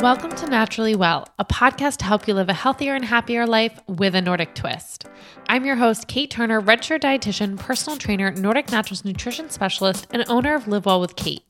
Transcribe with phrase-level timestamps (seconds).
[0.00, 3.78] Welcome to Naturally Well, a podcast to help you live a healthier and happier life
[3.86, 5.06] with a Nordic twist.
[5.46, 10.54] I'm your host, Kate Turner, registered dietitian, personal trainer, Nordic Naturals nutrition specialist, and owner
[10.54, 11.42] of Live Well with Kate.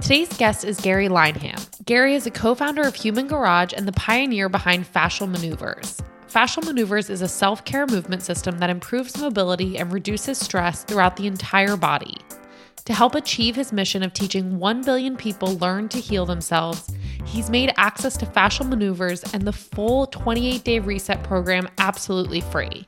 [0.00, 1.84] Today's guest is Garry Lineham.
[1.84, 6.00] Garry is a co founder of Human Garage and the pioneer behind Fascial Maneuvers.
[6.26, 11.16] Fascial Maneuvers is a self care movement system that improves mobility and reduces stress throughout
[11.16, 12.16] the entire body.
[12.86, 16.94] To help achieve his mission of teaching 1 billion people learn to heal themselves,
[17.24, 22.84] he's made access to fascial maneuvers and the full 28 day reset program absolutely free.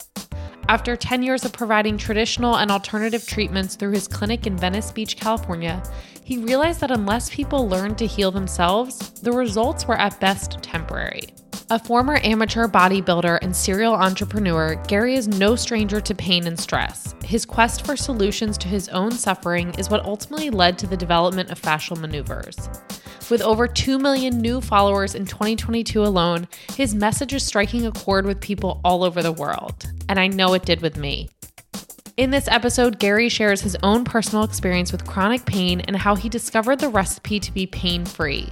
[0.69, 5.17] After 10 years of providing traditional and alternative treatments through his clinic in Venice Beach,
[5.17, 5.83] California,
[6.23, 11.29] he realized that unless people learned to heal themselves, the results were at best temporary.
[11.69, 17.17] A former amateur bodybuilder and serial entrepreneur, Garry is no stranger to pain and stress.
[17.25, 21.51] His quest for solutions to his own suffering is what ultimately led to the development
[21.51, 22.57] of fascial maneuvers.
[23.29, 28.27] With over 2 million new followers in 2022 alone, his message is striking a chord
[28.27, 29.91] with people all over the world.
[30.09, 31.31] And I know it did with me.
[32.17, 36.29] In this episode, Garry shares his own personal experience with chronic pain and how he
[36.29, 38.49] discovered the recipe to be pain free.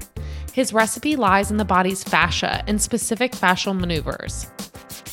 [0.55, 4.47] His recipe lies in the body's fascia and specific fascial maneuvers.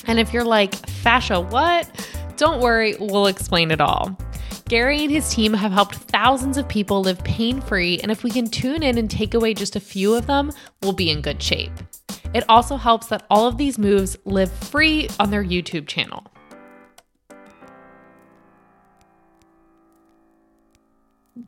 [0.06, 1.90] And if you're like, fascia, what?
[2.38, 4.16] Don't worry, we'll explain it all.
[4.70, 8.30] Garry and his team have helped thousands of people live pain free, and if we
[8.30, 10.52] can tune in and take away just a few of them,
[10.84, 11.72] we'll be in good shape.
[12.36, 16.24] It also helps that all of these moves live free on their YouTube channel.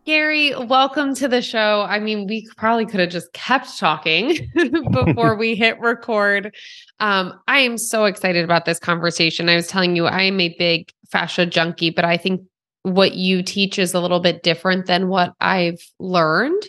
[0.05, 1.85] Garry, welcome to the show.
[1.87, 4.51] I mean, we probably could have just kept talking
[4.91, 6.53] before we hit record.
[6.99, 9.47] Um, I am so excited about this conversation.
[9.47, 12.41] I was telling you, I am a big fascia junkie, but I think
[12.81, 16.63] what you teach is a little bit different than what I've learned.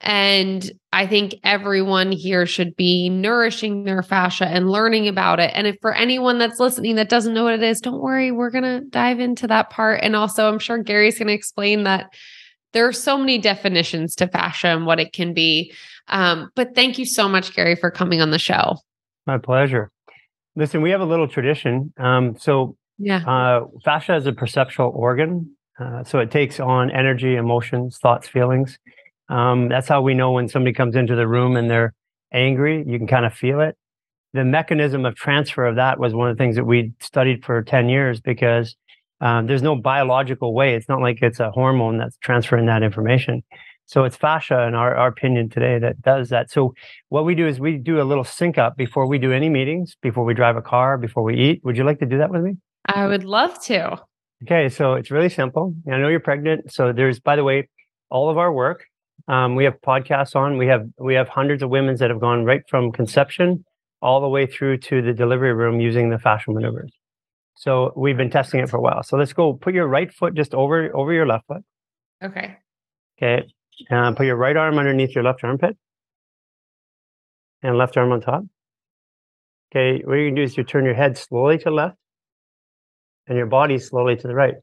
[0.00, 5.50] And I think everyone here should be nourishing their fascia and learning about it.
[5.54, 8.50] And if for anyone that's listening that doesn't know what it is, don't worry, we're
[8.50, 10.00] going to dive into that part.
[10.04, 12.12] And also, I'm sure Garry's going to explain that
[12.72, 15.72] there are so many definitions to fascia and what it can be.
[16.08, 18.76] Um, but thank you so much, Garry, for coming on the show.
[19.26, 19.90] My pleasure.
[20.56, 21.92] Listen, we have a little tradition.
[21.96, 25.56] Um, so, yeah, uh, fascia is a perceptual organ.
[25.78, 28.78] Uh, so it takes on energy, emotions, thoughts, feelings.
[29.28, 31.94] Um, that's how we know when somebody comes into the room and they're
[32.32, 32.84] angry.
[32.86, 33.76] You can kind of feel it.
[34.34, 37.62] The mechanism of transfer of that was one of the things that we studied for
[37.62, 38.76] 10 years because
[39.22, 40.74] um, there's no biological way.
[40.74, 43.42] It's not like it's a hormone that's transferring that information.
[43.86, 46.50] So it's fascia, in our, our opinion today, that does that.
[46.50, 46.74] So
[47.08, 49.96] what we do is we do a little sync up before we do any meetings,
[50.02, 51.60] before we drive a car, before we eat.
[51.64, 52.56] Would you like to do that with me?
[52.86, 54.00] I would love to.
[54.44, 55.74] Okay, so it's really simple.
[55.86, 57.68] I know you're pregnant, so there's, by the way,
[58.10, 58.84] all of our work.
[59.28, 60.58] Um, we have podcasts on.
[60.58, 63.64] We have we have hundreds of women that have gone right from conception
[64.00, 66.90] all the way through to the delivery room using the fascial maneuvers.
[67.54, 69.02] So we've been testing it for a while.
[69.02, 69.52] So let's go.
[69.52, 71.62] Put your right foot just over over your left foot.
[72.22, 72.56] Okay.
[73.20, 73.46] Okay.
[73.90, 75.76] And put your right arm underneath your left armpit,
[77.62, 78.42] and left arm on top.
[79.70, 80.02] Okay.
[80.04, 81.96] What you're gonna do is you turn your head slowly to the left,
[83.26, 84.54] and your body slowly to the right.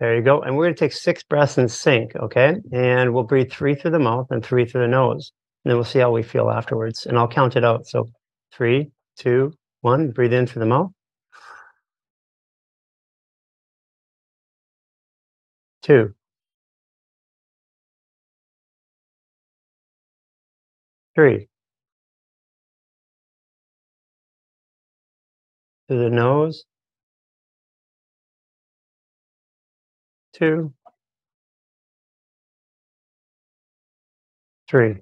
[0.00, 0.42] There you go.
[0.42, 2.56] And we're going to take six breaths in sync, okay?
[2.72, 5.32] And we'll breathe three through the mouth and three through the nose.
[5.64, 7.06] And then we'll see how we feel afterwards.
[7.06, 7.86] And I'll count it out.
[7.86, 8.10] So
[8.52, 9.52] three, two,
[9.84, 10.90] one, breathe in through the mouth.
[15.82, 16.14] Two.
[21.14, 21.48] Three.
[25.88, 26.64] Through the nose.
[30.34, 30.72] Two.
[34.68, 34.96] Three.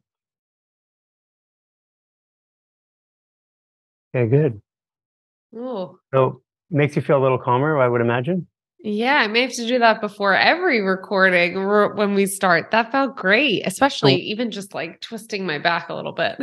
[4.15, 4.63] Okay, good.
[5.57, 5.99] Oh.
[6.13, 8.47] So makes you feel a little calmer, I would imagine.
[8.85, 12.73] Yeah, I may have to do that before every recording when we start.
[12.73, 16.37] That felt great, especially even just like twisting my back a little bit.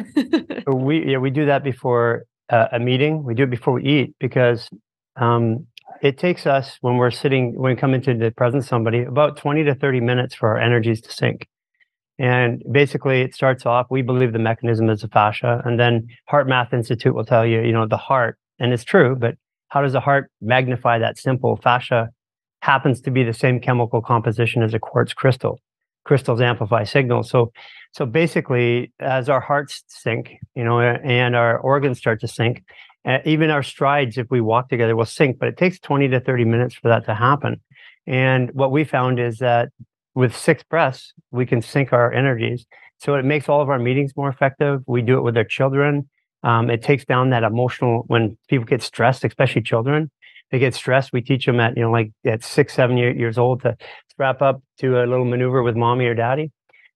[0.67, 3.23] we yeah we do that before uh, a meeting.
[3.23, 4.69] We do it before we eat because
[5.17, 5.67] um,
[6.01, 9.35] it takes us when we're sitting when we come into the presence of somebody about
[9.35, 11.45] twenty to thirty minutes for our energies to sync.
[12.19, 13.87] And basically, it starts off.
[13.89, 17.73] We believe the mechanism is the fascia, and then HeartMath Institute will tell you, you
[17.73, 19.35] know, the heart and it's true, but
[19.69, 21.57] how does the heart magnify that simple?
[21.57, 22.09] Fascia
[22.61, 25.61] happens to be the same chemical composition as a quartz crystal.
[26.03, 27.29] Crystals amplify signals.
[27.29, 27.51] So,
[27.91, 32.63] so basically, as our hearts sync, you know, and our organs start to sync,
[33.05, 35.39] uh, even our strides, if we walk together, will sync.
[35.39, 37.61] But it takes 20 to 30 minutes for that to happen.
[38.07, 39.69] And what we found is that
[40.15, 42.65] with six breaths, we can sync our energies.
[42.97, 44.81] So it makes all of our meetings more effective.
[44.85, 46.09] We do it with our children.
[46.43, 50.09] Um, it takes down that emotional when people get stressed, especially children.
[50.51, 51.13] They get stressed.
[51.13, 53.77] We teach them at you know like at six, seven years old to
[54.09, 56.51] strap up to a little maneuver with mommy or daddy,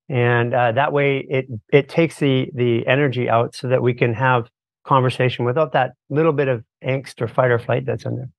[0.08, 4.14] and uh, that way it it takes the the energy out so that we can
[4.14, 4.48] have
[4.84, 8.30] conversation without that little bit of angst or fight or flight that's in there.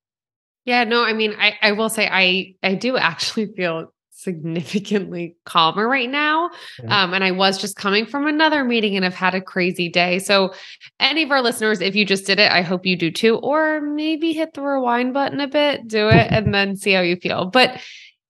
[0.66, 5.88] Yeah, no, I mean, I, I will say I I do actually feel significantly calmer
[5.88, 6.50] right now.
[6.88, 10.20] Um, and I was just coming from another meeting and I've had a crazy day.
[10.20, 10.54] So,
[11.00, 13.82] any of our listeners, if you just did it, I hope you do too, or
[13.82, 17.46] maybe hit the rewind button a bit, do it, and then see how you feel.
[17.46, 17.82] But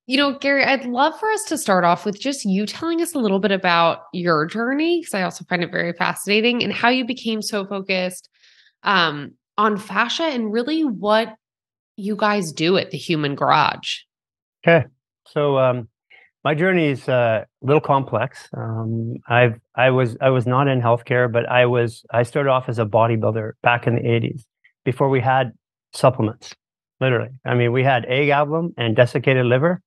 [0.08, 3.14] you know, Garry, I'd love for us to start off with just you telling us
[3.14, 6.90] a little bit about your journey, because I also find it very fascinating and how
[6.90, 8.28] you became so focused
[8.84, 11.34] um, on fascia and really what
[11.96, 13.98] you guys do at the Human Garage.
[14.66, 14.86] Okay.
[15.26, 15.88] So um,
[16.44, 18.48] my journey is uh, a little complex.
[18.56, 22.68] Um, I've I was I was not in healthcare, but I was I started off
[22.68, 24.44] as a bodybuilder back in the '80s
[24.84, 25.52] before we had
[25.92, 26.54] supplements.
[27.00, 29.82] Literally, I mean, we had egg album and desiccated liver,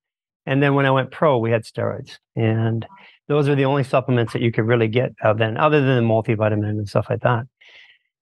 [0.45, 2.85] and then when I went pro, we had steroids, and
[3.27, 6.69] those are the only supplements that you could really get then, other than the multivitamin
[6.69, 7.45] and stuff like that.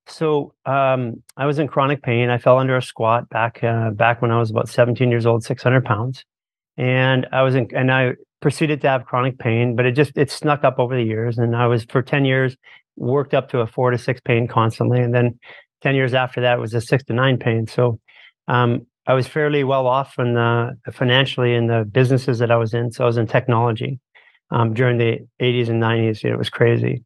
[0.06, 2.30] So um, I was in chronic pain.
[2.30, 5.44] I fell under a squat back uh, back when I was about 17 years old,
[5.44, 6.24] 600 pounds,
[6.78, 10.32] and I was in, and I proceeded to have chronic pain, but it just it
[10.32, 12.56] snuck up over the years, and I was for 10 years
[12.96, 15.40] worked up to a four to six pain constantly, and then
[15.82, 17.68] 10 years after that was a six to nine pain.
[17.68, 18.00] So
[18.48, 22.74] um, I was fairly well off in the, financially in the businesses that I was
[22.74, 22.92] in.
[22.92, 24.00] So I was in technology
[24.52, 26.26] um, during the 80s and 90s.
[26.26, 27.04] It was crazy,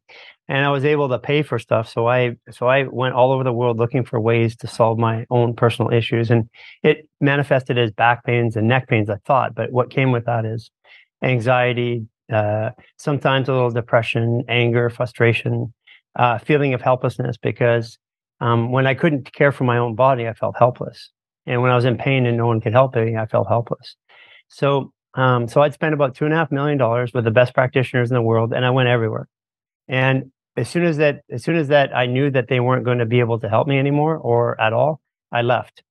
[0.48, 1.88] and I was able to pay for stuff.
[1.88, 5.26] So I so I went all over the world looking for ways to solve my
[5.30, 6.48] own personal issues, and
[6.82, 9.08] it manifested as back pains and neck pains.
[9.10, 10.70] I thought, but what came with that is
[11.22, 15.72] anxiety, uh, sometimes a little depression, anger, frustration,
[16.16, 17.98] uh, feeling of helplessness because
[18.40, 21.10] um, when I couldn't care for my own body, I felt helpless.
[21.46, 23.96] And when I was in pain and no one could help me, I felt helpless.
[24.48, 27.54] So, um, so I'd spent about two and a half million dollars with the best
[27.54, 29.28] practitioners in the world, and I went everywhere.
[29.92, 32.98] And as soon as that, as soon as that, I knew that they weren't going
[32.98, 35.02] to be able to help me anymore or at all.
[35.30, 35.82] I left,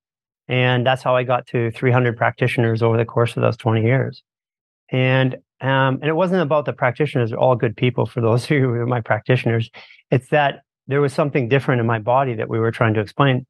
[0.47, 4.23] and that's how I got to 300 practitioners over the course of those 20 years.
[4.91, 8.07] And um, and it wasn't about the practitioners; they're all good people.
[8.07, 9.69] For those who are my practitioners,
[10.09, 13.45] it's that there was something different in my body that we were trying to explain.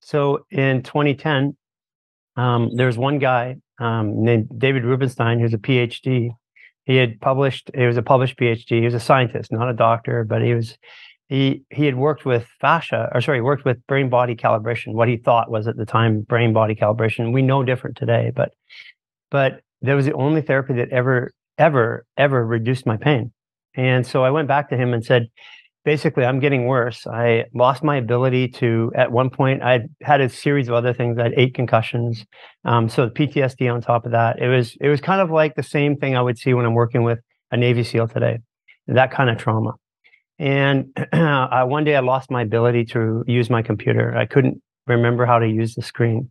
[0.00, 1.54] So in 2010,
[2.36, 6.30] um, there's one guy um, named David Rubenstein who's a PhD.
[6.84, 7.70] He had published.
[7.74, 8.78] He was a published PhD.
[8.78, 10.76] He was a scientist, not a doctor, but he was.
[11.28, 14.92] He he had worked with fascia, or sorry, worked with brain body calibration.
[14.94, 17.32] What he thought was at the time brain body calibration.
[17.32, 18.52] We know different today, but
[19.30, 23.32] but that was the only therapy that ever ever ever reduced my pain.
[23.74, 25.28] And so I went back to him and said,
[25.84, 27.06] basically i'm getting worse.
[27.06, 31.18] I lost my ability to at one point i had a series of other things.
[31.18, 32.24] I had eight concussions
[32.64, 34.38] um, so ptsd on top of that.
[34.40, 36.74] It was it was kind of like the same thing i would see when i'm
[36.74, 37.20] working with
[37.50, 38.38] a navy seal today
[38.88, 39.74] that kind of trauma.
[40.38, 44.16] And uh, one day i lost my ability to use my computer.
[44.16, 46.30] I couldn't remember how to use the screen.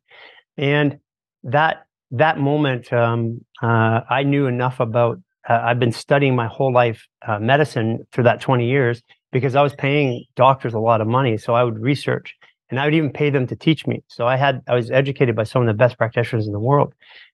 [0.57, 0.99] And
[1.43, 5.17] that that moment um, uh, i knew enough about
[5.49, 9.61] uh, I've been studying my whole life uh, medicine for that 20 years because I
[9.61, 11.37] was paying doctors a lot of money.
[11.37, 12.35] So I would research
[12.69, 14.03] and I would even pay them to teach me.
[14.07, 16.93] So I had, I was educated by some of the best practitioners in the world,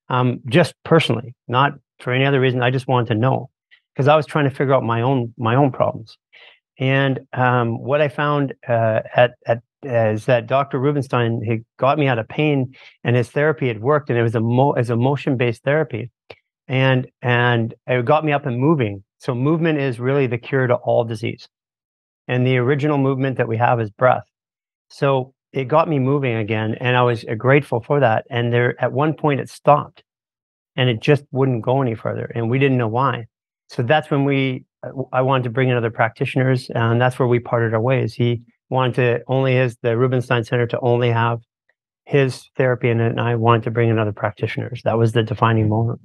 [0.09, 2.61] um, just personally, not for any other reason.
[2.61, 3.49] I just wanted to know
[3.93, 6.17] because I was trying to figure out my own, my own problems.
[6.79, 10.79] And um, what I found uh, at, at uh, is that Dr.
[10.79, 12.73] Rubenstein he got me out of pain,
[13.03, 16.09] and his therapy had worked, and it was a mo- as a motion based therapy,
[16.67, 19.03] and and it got me up and moving.
[19.19, 21.47] So movement is really the cure to all disease.
[22.27, 24.23] And the original movement that we have is breath.
[24.89, 26.75] So it got me moving again.
[26.79, 28.25] And I was uh, grateful for that.
[28.29, 30.03] And there, at one point, it stopped
[30.75, 32.31] and it just wouldn't go any further.
[32.35, 33.25] And we didn't know why.
[33.69, 36.69] So that's when we, uh, I wanted to bring in other practitioners.
[36.73, 38.13] And that's where we parted our ways.
[38.13, 41.39] He wanted to only his, the Rubenstein Center to only have
[42.05, 43.07] his therapy in it.
[43.07, 44.81] And I wanted to bring in other practitioners.
[44.83, 46.01] That was the defining moment.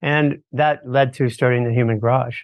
[0.00, 2.38] And that led to starting the Human Garage.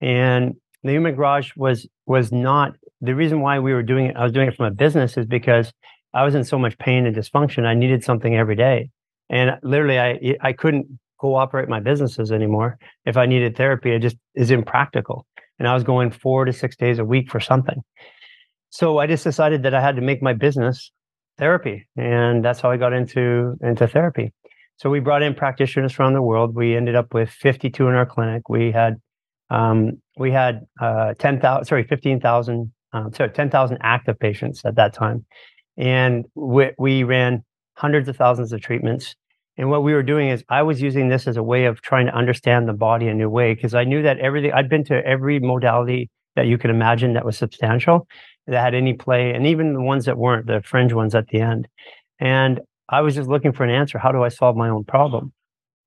[0.00, 4.16] And the Human Garage was was not the reason why we were doing it.
[4.16, 5.72] I was doing it from a business is because
[6.12, 7.64] I was in so much pain and dysfunction.
[7.64, 8.90] I needed something every day,
[9.30, 10.86] and literally, I I couldn't
[11.18, 12.78] cooperate my businesses anymore.
[13.06, 15.26] If I needed therapy, it just is impractical.
[15.58, 17.80] And I was going four to six days a week for something.
[18.68, 20.92] So I just decided that I had to make my business
[21.38, 24.34] therapy, and that's how I got into into therapy.
[24.76, 26.54] So we brought in practitioners from the world.
[26.54, 28.48] We ended up with 52 in our clinic.
[28.50, 28.96] We had
[29.48, 35.24] um, we had uh, 10,000, sorry, 15,000, um, sorry, 10,000 active patients at that time.
[35.76, 39.14] And we, we ran hundreds of thousands of treatments.
[39.56, 42.06] And what we were doing is I was using this as a way of trying
[42.06, 44.84] to understand the body in a new way because I knew that everything, I'd been
[44.84, 48.06] to every modality that you could imagine that was substantial,
[48.46, 51.40] that had any play, and even the ones that weren't, the fringe ones at the
[51.40, 51.68] end.
[52.18, 53.98] And I was just looking for an answer.
[53.98, 55.32] How do I solve my own problem?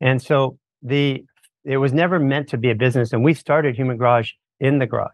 [0.01, 1.25] And so the
[1.65, 3.11] it was never meant to be a business.
[3.11, 5.09] And we started Human Garage in the garage,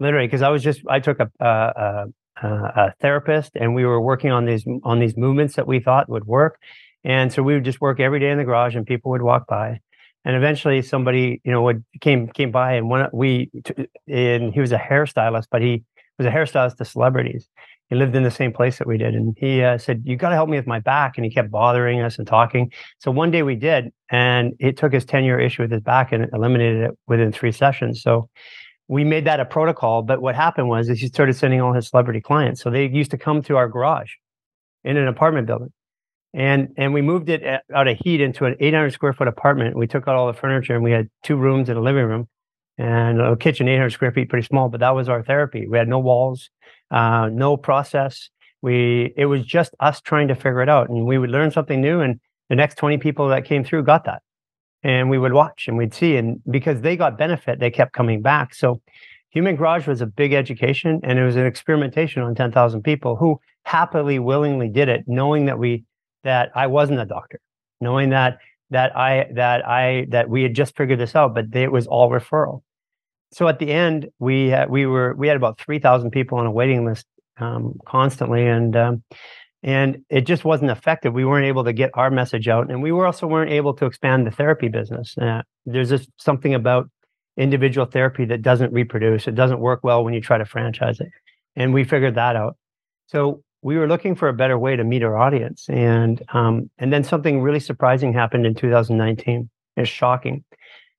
[0.00, 2.06] literally, because I was just I took a, a,
[2.42, 6.08] a, a therapist and we were working on these on these movements that we thought
[6.08, 6.58] would work.
[7.04, 9.46] And so we would just work every day in the garage, and people would walk
[9.46, 9.80] by.
[10.24, 13.50] And eventually, somebody you know would came came by, and one we
[14.08, 15.84] and he was a hairstylist, but he
[16.18, 17.48] was a hairstylist to celebrities
[17.90, 19.14] he lived in the same place that we did.
[19.14, 21.50] And he uh, said you got to help me with my back and he kept
[21.50, 22.72] bothering us and talking.
[22.98, 26.12] So one day we did and it took his 10 year issue with his back
[26.12, 28.02] and eliminated it within three sessions.
[28.02, 28.28] So
[28.88, 31.88] we made that a protocol but what happened was is he started sending all his
[31.88, 32.62] celebrity clients.
[32.62, 34.12] So they used to come to our garage
[34.82, 35.72] in an apartment building.
[36.32, 39.76] And and we moved it uh, out of heat into an 800 square foot apartment.
[39.76, 42.28] We took out all the furniture and we had two rooms and a living room
[42.78, 45.88] and a kitchen 800 square feet pretty small but that was our therapy we had
[45.88, 46.50] no walls
[46.90, 48.30] uh, no process.
[48.62, 51.80] We it was just us trying to figure it out, and we would learn something
[51.80, 54.22] new, and the next twenty people that came through got that,
[54.82, 58.22] and we would watch and we'd see, and because they got benefit, they kept coming
[58.22, 58.54] back.
[58.54, 58.80] So,
[59.30, 63.16] Human Garage was a big education, and it was an experimentation on ten thousand people
[63.16, 65.84] who happily, willingly did it, knowing that we
[66.22, 67.40] that I wasn't a doctor,
[67.80, 68.38] knowing that
[68.74, 71.86] that I that I that we had just figured this out, but they, it was
[71.86, 72.62] all referral
[73.34, 76.46] so at the end, we had, we were we had about three thousand people on
[76.46, 77.04] a waiting list
[77.38, 79.02] um, constantly, and um,
[79.64, 81.12] and it just wasn't effective.
[81.12, 83.86] We weren't able to get our message out, and we were also weren't able to
[83.86, 85.18] expand the therapy business.
[85.18, 86.88] Uh, there's just something about
[87.36, 89.26] individual therapy that doesn't reproduce.
[89.26, 91.08] It doesn't work well when you try to franchise it,
[91.56, 92.56] and we figured that out.
[93.08, 96.92] So we were looking for a better way to meet our audience, and um, and
[96.92, 99.50] then something really surprising happened in 2019.
[99.76, 100.44] It's shocking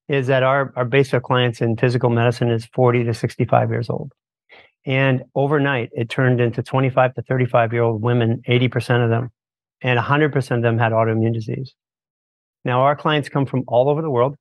[0.07, 3.89] is that our, our base of clients in physical medicine is 40 to 65 years
[3.89, 4.11] old.
[4.85, 9.31] And overnight, it turned into 25 to 35 year old women, 80% of them,
[9.81, 11.73] and 100% of them had autoimmune disease.
[12.63, 14.35] Now, our clients come from all over the world.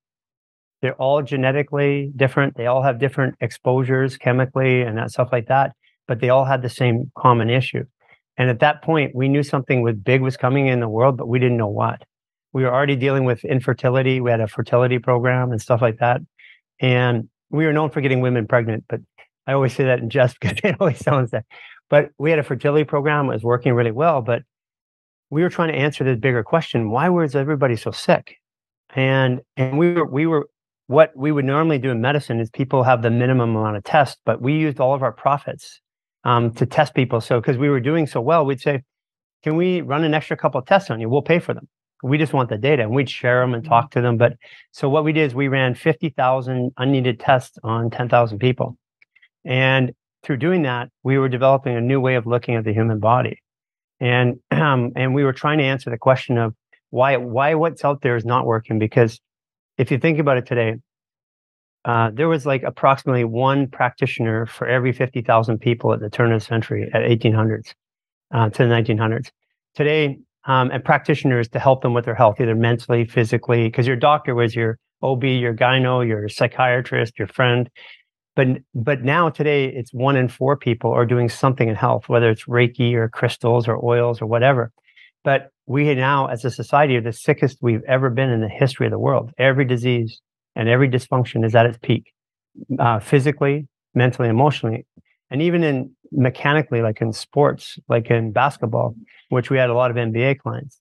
[0.82, 2.56] They're all genetically different.
[2.56, 5.72] They all have different exposures chemically and that stuff like that,
[6.06, 7.84] but they all had the same common issue.
[8.36, 11.28] And at that point, we knew something was big was coming in the world, but
[11.28, 12.02] we didn't know what
[12.54, 14.20] we were already dealing with infertility.
[14.20, 16.22] We had a fertility program and stuff like that.
[16.80, 19.00] And we were known for getting women pregnant, but
[19.46, 21.44] I always say that in jest because it always sounds that.
[21.90, 24.22] But we had a fertility program, it was working really well.
[24.22, 24.42] But
[25.30, 28.36] we were trying to answer this bigger question why was everybody so sick?
[28.94, 30.48] And and we were we were
[30.86, 34.20] what we would normally do in medicine is people have the minimum amount of tests,
[34.24, 35.80] but we used all of our profits
[36.24, 37.20] um, to test people.
[37.20, 38.82] So because we were doing so well, we'd say,
[39.42, 41.08] "Can we run an extra couple of tests on you?
[41.08, 41.68] We'll pay for them."
[42.04, 43.70] we just want the data and we'd share them and mm-hmm.
[43.70, 44.18] talk to them.
[44.18, 44.34] But
[44.72, 48.76] so what we did is we ran 50,000 unneeded tests on 10,000 people.
[49.44, 52.98] And through doing that, we were developing a new way of looking at the human
[52.98, 53.40] body.
[54.00, 56.54] And, um, and we were trying to answer the question of
[56.90, 58.78] why, why what's out there is not working.
[58.78, 59.18] Because
[59.78, 60.76] if you think about it today,
[61.84, 66.40] uh, there was like approximately one practitioner for every 50,000 people at the turn of
[66.40, 67.74] the century at 1800s
[68.32, 69.30] uh, to the 1900s.
[69.74, 73.96] Today, um, and practitioners to help them with their health, either mentally, physically, because your
[73.96, 77.70] doctor was your OB, your gyno, your psychiatrist, your friend.
[78.36, 82.30] But but now today it's one in four people are doing something in health, whether
[82.30, 84.72] it's Reiki or crystals or oils or whatever.
[85.22, 88.86] But we now, as a society, are the sickest we've ever been in the history
[88.86, 89.32] of the world.
[89.38, 90.20] Every disease
[90.56, 92.12] and every dysfunction is at its peak,
[92.78, 94.86] uh, physically, mentally, emotionally,
[95.30, 98.94] and even in mechanically, like in sports, like in basketball,
[99.30, 100.80] which we had a lot of NBA clients.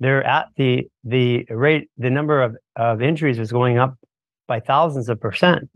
[0.00, 3.94] They're at the the rate, the number of, of injuries is going up
[4.48, 5.68] by thousands of percent.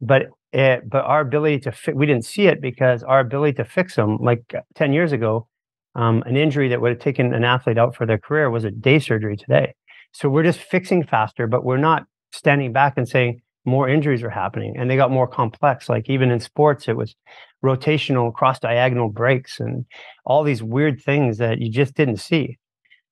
[0.00, 3.64] But it, but our ability to fi- we didn't see it because our ability to
[3.64, 4.42] fix them, like
[4.74, 5.46] ten years ago,
[5.94, 8.70] um, an injury that would have taken an athlete out for their career was a
[8.70, 9.74] day surgery today.
[10.12, 14.30] So we're just fixing faster, but we're not standing back and saying more injuries are
[14.30, 15.88] happening and they got more complex.
[15.88, 17.16] Like even in sports, it was
[17.64, 19.84] rotational cross diagonal breaks and
[20.24, 22.58] all these weird things that you just didn't see.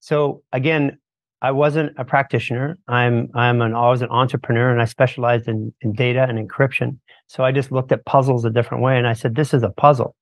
[0.00, 0.98] So again,
[1.42, 2.78] I wasn't a practitioner.
[2.88, 6.98] I'm I'm an I was an entrepreneur and I specialized in, in data and encryption.
[7.26, 9.70] So I just looked at puzzles a different way and I said, this is a
[9.70, 10.14] puzzle.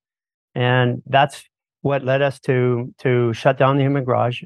[0.55, 1.45] And that's
[1.83, 4.43] what led us to to shut down the human garage.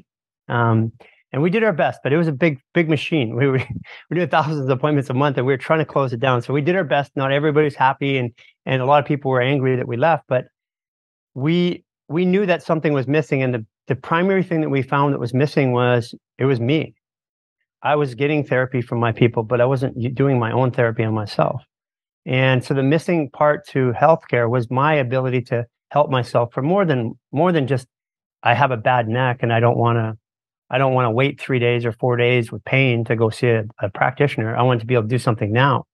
[0.49, 0.91] Um,
[1.31, 3.35] and we did our best, but it was a big, big machine.
[3.35, 3.59] We were
[4.09, 6.41] we did thousands of appointments a month, and we were trying to close it down.
[6.41, 7.11] So we did our best.
[7.15, 8.31] Not everybody's happy, and
[8.65, 10.45] and a lot of people were angry that we left, but
[11.33, 15.13] we we knew that something was missing, and the the primary thing that we found
[15.13, 16.93] that was missing was it was me.
[17.83, 21.13] I was getting therapy from my people, but I wasn't doing my own therapy on
[21.13, 21.63] myself.
[22.25, 26.83] And so the missing part to healthcare was my ability to help myself for more
[26.85, 27.87] than more than just
[28.43, 30.17] I have a bad neck and I don't want to
[30.69, 33.47] I don't want to wait three days or four days with pain to go see
[33.47, 34.55] a, a, practitioner.
[34.55, 35.85] I want to be able to do something now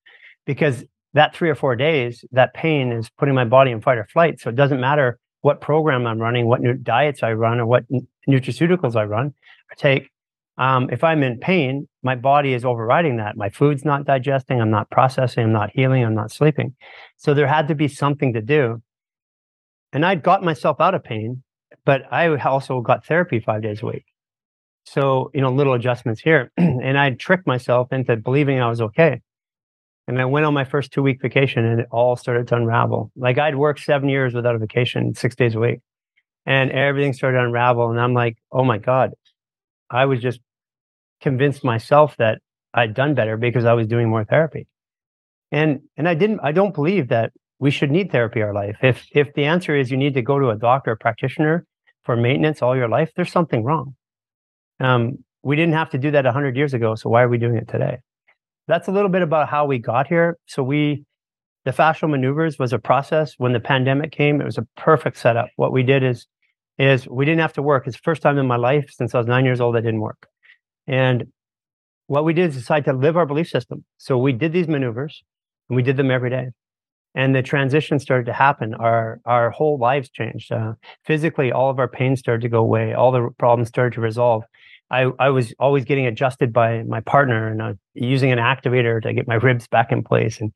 [0.46, 4.08] because that three or four days, that pain is putting my body in fight or
[4.12, 4.40] flight.
[4.40, 7.84] So it doesn't matter what program I'm running, what new diets I run, or what
[8.28, 10.10] nutraceuticals I run or take.
[10.58, 13.36] Um, if I'm in pain, my body is overriding that.
[13.36, 16.76] My food's not digesting, I'm not processing, I'm not healing, I'm not sleeping.
[17.18, 18.82] So there had to be something to do.
[19.92, 21.44] And I'd got myself out of pain,
[21.86, 24.06] but I also got therapy five days a week.
[24.86, 26.52] So, you know, little adjustments here.
[26.58, 29.22] and I tricked myself into believing I was okay.
[30.08, 33.12] And I went on my first two week vacation and it all started to unravel.
[33.16, 35.80] Like I'd worked seven years without a vacation, six days a week.
[36.46, 37.90] And everything started to unravel.
[37.90, 39.12] And I'm like, oh my God,
[39.90, 40.42] I was just
[41.22, 42.40] convinced myself that
[42.74, 44.68] I'd done better because I was doing more therapy.
[45.52, 48.78] And and I didn't I don't believe that we should need therapy our life.
[48.82, 51.66] If if the answer is you need to go to a doctor or practitioner
[52.04, 53.96] for maintenance all your life, there's something wrong.
[54.80, 57.58] Um, we didn't have to do that 100 years ago, so why are we doing
[57.58, 57.98] it today?
[58.68, 60.38] That's a little bit about how we got here.
[60.48, 61.04] So we
[61.66, 65.48] the fascial maneuvers was a process when the pandemic came it was a perfect setup
[65.56, 66.28] what we did is
[66.78, 69.18] is we didn't have to work it's the first time in my life since i
[69.18, 70.28] was nine years old i didn't work
[70.88, 71.24] and
[72.08, 73.84] what we did is decide to live our belief system.
[73.98, 75.24] So we did these maneuvers
[75.70, 76.50] and we did them every day.
[77.16, 78.74] And the transition started to happen.
[78.74, 80.52] Our our whole lives changed.
[80.52, 80.74] Uh,
[81.06, 82.94] physically, all of our pain started to go away.
[82.94, 84.44] All the problems started to resolve.
[84.94, 89.14] I, I was always getting adjusted by my partner and uh, using an activator to
[89.14, 90.54] get my ribs back in place and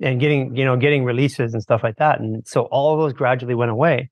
[0.00, 2.20] and getting you know getting releases and stuff like that.
[2.20, 4.10] And so all of those gradually went away.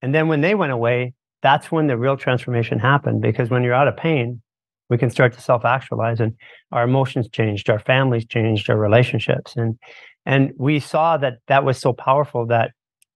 [0.00, 1.12] And then when they went away,
[1.42, 3.20] that's when the real transformation happened.
[3.20, 4.40] Because when you're out of pain,
[4.88, 6.34] we can start to self-actualize and
[6.72, 9.78] our emotions changed our families changed our relationships and
[10.26, 12.70] and we saw that that was so powerful that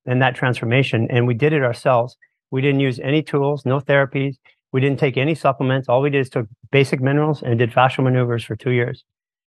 [0.07, 2.17] in that transformation and we did it ourselves
[2.51, 4.37] we didn't use any tools no therapies
[4.73, 5.89] we didn't take any supplements.
[5.89, 9.05] All we did is took basic minerals and did fascial maneuvers for two years.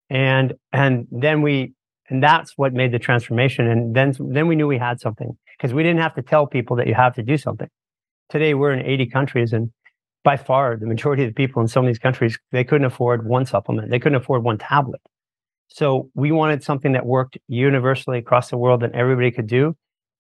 [0.10, 1.74] And and then we
[2.10, 3.68] and that's what made the transformation.
[3.68, 6.76] And then then we knew we had something because we didn't have to tell people
[6.78, 7.68] that you have to do something.
[8.30, 9.72] Today we're in 80 countries and
[10.24, 13.28] by far the majority of the people in some of these countries they couldn't afford
[13.28, 13.92] one supplement.
[13.92, 15.02] They couldn't afford one tablet.
[15.68, 19.76] So we wanted something that worked universally across the world that everybody could do.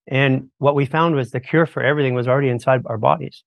[0.08, 3.44] And what we found was the cure for everything was already inside our bodies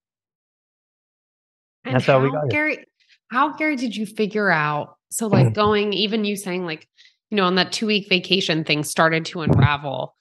[1.93, 2.85] and that's how, how we got garry
[3.31, 6.89] how garry did you figure out so like going even you saying like
[7.31, 10.15] you know on that two week vacation thing started to unravel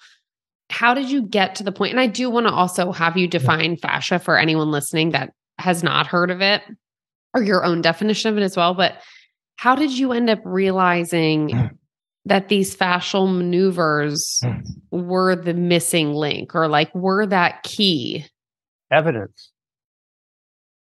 [0.69, 1.91] how did you get to the point?
[1.91, 5.83] and i do want to also have you define fascia for anyone listening that has
[5.83, 6.61] not heard of it
[7.33, 8.73] or your own definition of it as well.
[8.73, 9.01] But
[9.55, 11.71] how did you end up realizing
[12.25, 14.41] that these fascial maneuvers
[14.91, 18.25] were the missing link or like were that key?
[18.91, 19.51] Evidence.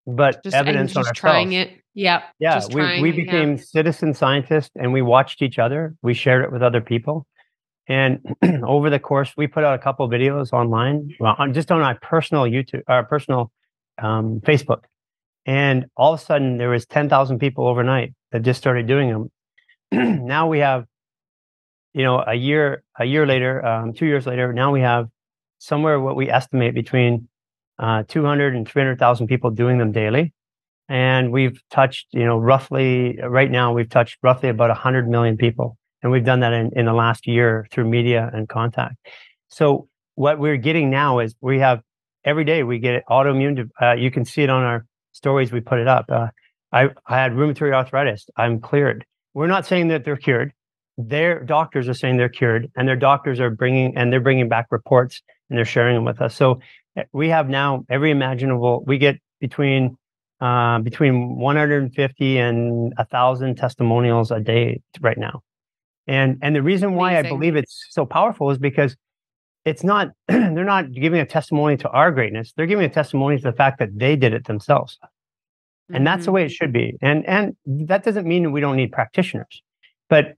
[0.06, 1.70] But just, evidence just on trying it.
[1.94, 2.22] Yep.
[2.38, 2.60] Yeah.
[2.72, 3.62] We, we became yeah.
[3.62, 5.94] citizen scientists and we watched each other.
[6.02, 7.26] We shared it with other people.
[7.88, 8.20] And
[8.64, 11.98] over the course, we put out a couple videos online, well, on, just on our
[12.00, 13.50] personal YouTube, our personal
[14.00, 14.84] um, Facebook,
[15.46, 19.08] and all of a sudden there was ten thousand people overnight that just started doing
[19.10, 19.30] them.
[20.26, 20.86] now we have,
[21.92, 25.08] you know, a year a year later, um, two years later, now we have
[25.58, 27.28] somewhere what we estimate between
[27.82, 30.32] uh, 200 and 300,000 people doing them daily.
[30.88, 35.76] And we've touched, you know, roughly right now, we've touched roughly about 100 million people.
[36.02, 38.96] And we've done that in, in the last year through media and contact.
[39.48, 41.80] So what we're getting now is we have
[42.24, 43.68] every day we get autoimmune.
[43.80, 45.50] Uh, you can see it on our stories.
[45.50, 46.06] We put it up.
[46.08, 46.28] Uh,
[46.72, 48.26] I, I had rheumatoid arthritis.
[48.36, 49.04] I'm cleared.
[49.34, 50.52] We're not saying that they're cured.
[50.98, 54.66] Their doctors are saying they're cured, and their doctors are bringing and they're bringing back
[54.70, 56.34] reports and they're sharing them with us.
[56.34, 56.60] So
[56.96, 58.82] eh, we have now every imaginable.
[58.86, 59.98] We get between
[60.40, 65.42] uh, between 150 and a thousand testimonials a day right now.
[66.08, 67.26] And and the reason why Amazing.
[67.26, 68.96] I believe it's so powerful is because
[69.64, 73.42] it's not they're not giving a testimony to our greatness they're giving a testimony to
[73.42, 74.98] the fact that they did it themselves
[75.88, 76.04] and mm-hmm.
[76.04, 76.52] that's the way it mm-hmm.
[76.54, 79.62] should be and and that doesn't mean we don't need practitioners
[80.08, 80.34] but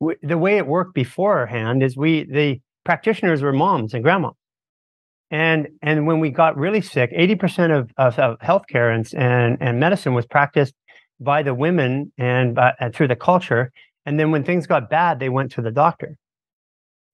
[0.00, 4.34] w- the way it worked beforehand is we the practitioners were moms and grandmas
[5.30, 9.80] and and when we got really sick 80% of, of, of healthcare and, and and
[9.80, 10.74] medicine was practiced
[11.20, 13.72] by the women and, by, and through the culture.
[14.04, 16.16] And then when things got bad, they went to the doctor.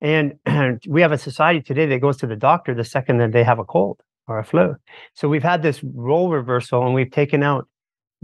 [0.00, 3.32] And, and we have a society today that goes to the doctor the second that
[3.32, 4.76] they have a cold or a flu.
[5.14, 7.68] So we've had this role reversal and we've taken out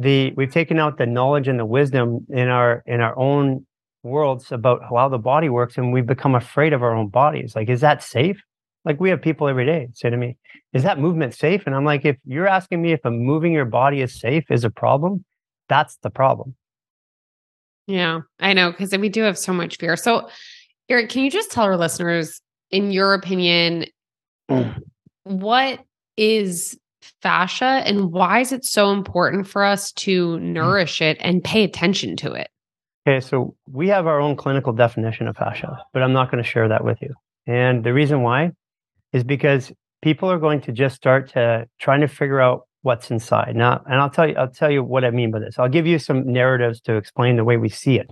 [0.01, 3.67] the we've taken out the knowledge and the wisdom in our in our own
[4.05, 7.57] worlds about how the body works and we've become afraid of our own bodies.
[7.57, 8.41] Like, is that safe?
[8.85, 10.37] Like we have people every day say to me,
[10.73, 11.65] is that movement safe?
[11.67, 14.65] And I'm like, if you're asking me if a moving your body is safe is
[14.65, 15.25] a problem,
[15.69, 16.55] that's the problem.
[17.87, 19.97] Yeah, I know because we do have so much fear.
[19.97, 20.29] So,
[20.89, 23.87] Eric, can you just tell our listeners, in your opinion,
[25.25, 25.81] what
[26.17, 26.79] is
[27.23, 32.17] fascia and why is it so important for us to nourish it and pay attention
[32.17, 32.49] to it?
[33.07, 36.49] Okay, so we have our own clinical definition of fascia, but I'm not going to
[36.49, 37.15] share that with you.
[37.47, 38.53] And the reason why
[39.13, 43.57] is because people are going to just start to trying to figure out what's inside.
[43.57, 45.59] Now, and I'll tell you, I'll tell you what I mean by this.
[45.59, 48.11] I'll give you some narratives to explain the way we see it.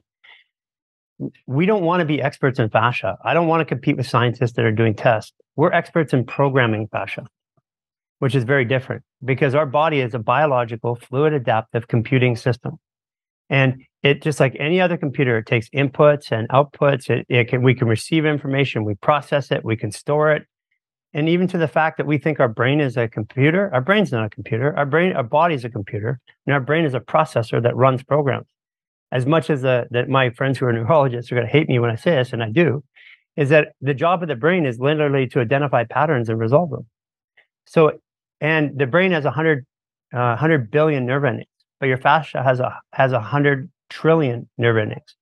[1.47, 3.17] We don't want to be experts in fascia.
[3.25, 5.33] I don't want to compete with scientists that are doing tests.
[5.55, 7.27] We're experts in programming fascia
[8.19, 12.79] which is very different because our body is a biological, fluid adaptive computing system.
[13.49, 17.11] And it just like any other computer, it takes inputs and outputs.
[17.11, 20.47] It, it can we can receive information, we process it, we can store it.
[21.17, 24.13] And even to the fact that we think our brain is a computer, our brain's
[24.13, 24.77] not a computer.
[24.77, 28.03] Our brain, our body is a computer, and our brain is a processor that runs
[28.03, 28.45] programs.
[29.13, 31.79] As much as the, that my friends who are neurologists are going to hate me
[31.79, 32.85] when I say this, and I do,
[33.35, 36.87] is that the job of the brain is literally to identify patterns and resolve them.
[37.65, 37.93] So
[38.43, 39.65] and the brain has 100,
[40.13, 41.49] uh, 100 billion nerve endings,
[41.81, 45.17] but your fascia has a has 100 trillion nerve endings.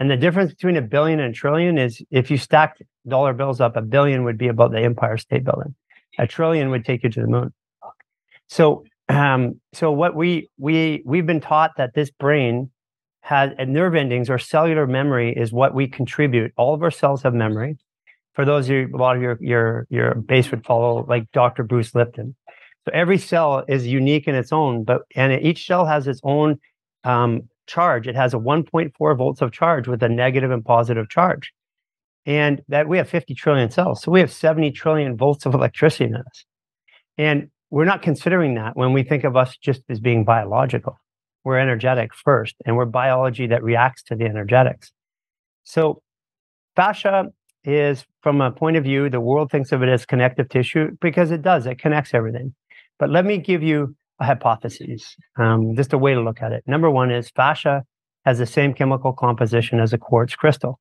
[0.00, 3.60] And the difference between a billion and a trillion is if you stacked dollar bills
[3.60, 5.74] up, a billion would be about the Empire State Building.
[6.18, 7.52] A trillion would take you to the moon.
[8.48, 12.70] So, um, so what we we we've been taught that this brain
[13.20, 16.52] has nerve endings or cellular memory is what we contribute.
[16.56, 17.78] All of our cells have memory
[18.34, 21.62] for those of you, a lot of your your your base would follow like Dr.
[21.62, 22.34] Bruce Lipton.
[22.84, 26.60] So every cell is unique in its own, but and each cell has its own
[27.04, 28.06] um, charge.
[28.06, 31.52] It has a 1.4 volts of charge with a negative and positive charge,
[32.26, 36.04] and that we have 50 trillion cells, so we have 70 trillion volts of electricity
[36.04, 36.44] in us,
[37.18, 40.98] and we're not considering that when we think of us just as being biological.
[41.44, 44.92] We're energetic first, and we're biology that reacts to the energetics.
[45.64, 46.02] So
[46.76, 47.26] fascia
[47.64, 51.30] is from a point of view, the world thinks of it as connective tissue because
[51.30, 52.54] it does, it connects everything.
[52.98, 56.62] But let me give you a hypothesis, um, just a way to look at it.
[56.66, 57.82] Number one is fascia
[58.24, 60.78] has the same chemical composition as a quartz crystal.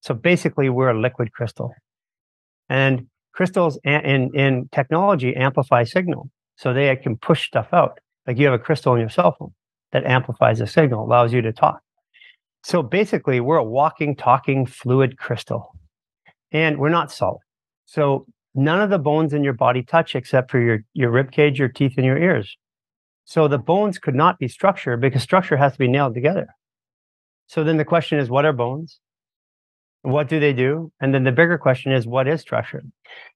[0.00, 1.72] So basically, we're a liquid crystal.
[2.68, 7.98] And crystals in, in technology amplify signal so they can push stuff out.
[8.26, 9.52] Like you have a crystal in your cell phone
[9.92, 11.80] that amplifies a signal, allows you to talk.
[12.62, 15.74] So basically, we're a walking, talking fluid crystal
[16.52, 17.40] and we're not solid.
[17.86, 21.58] So none of the bones in your body touch except for your your rib cage,
[21.58, 22.56] your teeth, and your ears.
[23.28, 26.46] So the bones could not be structure because structure has to be nailed together.
[27.46, 29.00] So then the question is, what are bones?
[30.00, 30.90] What do they do?
[30.98, 32.82] And then the bigger question is, what is structure?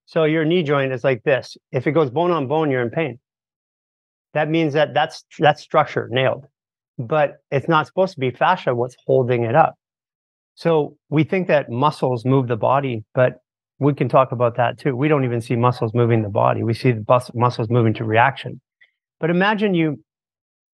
[0.07, 1.59] So your knee joint is like this.
[1.73, 3.19] If it goes bone on bone, you're in pain.
[4.33, 6.47] That means that that's that's structure nailed,
[6.97, 9.75] but it's not supposed to be fascia what's holding it up.
[10.55, 13.43] So we think that muscles move the body, but
[13.79, 14.97] we can talk about that too.
[14.97, 16.63] We don't even see muscles moving the body.
[16.63, 18.63] We see the bus- muscles moving to reaction.
[19.23, 20.03] But imagine you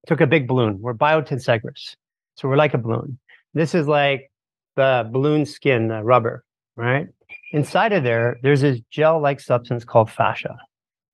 [0.06, 0.78] took a big balloon.
[0.80, 1.94] We're biotensegrous.
[2.34, 3.18] So we're like a balloon.
[3.52, 4.32] This is like
[4.74, 7.08] the balloon skin, the rubber, right?
[7.52, 10.56] Inside of there, there's this gel like substance called fascia.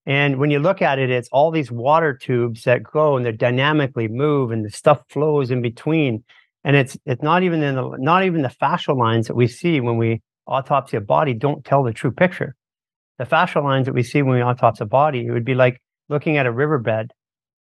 [0.06, 3.32] And when you look at it, it's all these water tubes that go and they
[3.32, 6.22] dynamically move and the stuff flows in between
[6.62, 9.80] and it's it's not even in the not even the fascial lines that we see
[9.80, 12.54] when we autopsy a body don't tell the true picture.
[13.18, 15.80] The fascial lines that we see when we autopsy a body, it would be like
[16.08, 17.12] looking at a riverbed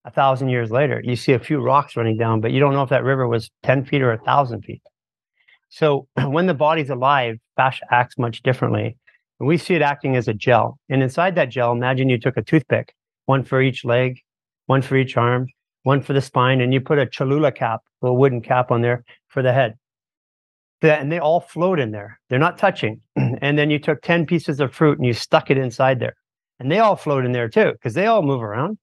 [0.04, 1.00] a thousand years later.
[1.04, 3.50] You see a few rocks running down, but you don't know if that river was
[3.62, 4.82] 10 feet or a thousand feet.
[5.70, 8.96] So when the body's alive, fascia acts much differently.
[9.40, 10.78] And we see it acting as a gel.
[10.88, 12.94] And inside that gel, imagine you took a toothpick,
[13.26, 14.20] one for each leg,
[14.66, 15.46] one for each arm,
[15.82, 19.04] one for the spine, and you put a Cholula cap, a wooden cap on there
[19.28, 19.74] for the head.
[20.82, 22.20] And they all float in there.
[22.28, 23.00] They're not touching.
[23.16, 26.14] and then you took 10 pieces of fruit and you stuck it inside there.
[26.60, 28.78] And they all float in there too, because they all move around.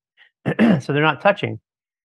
[0.80, 1.60] so they're not touching.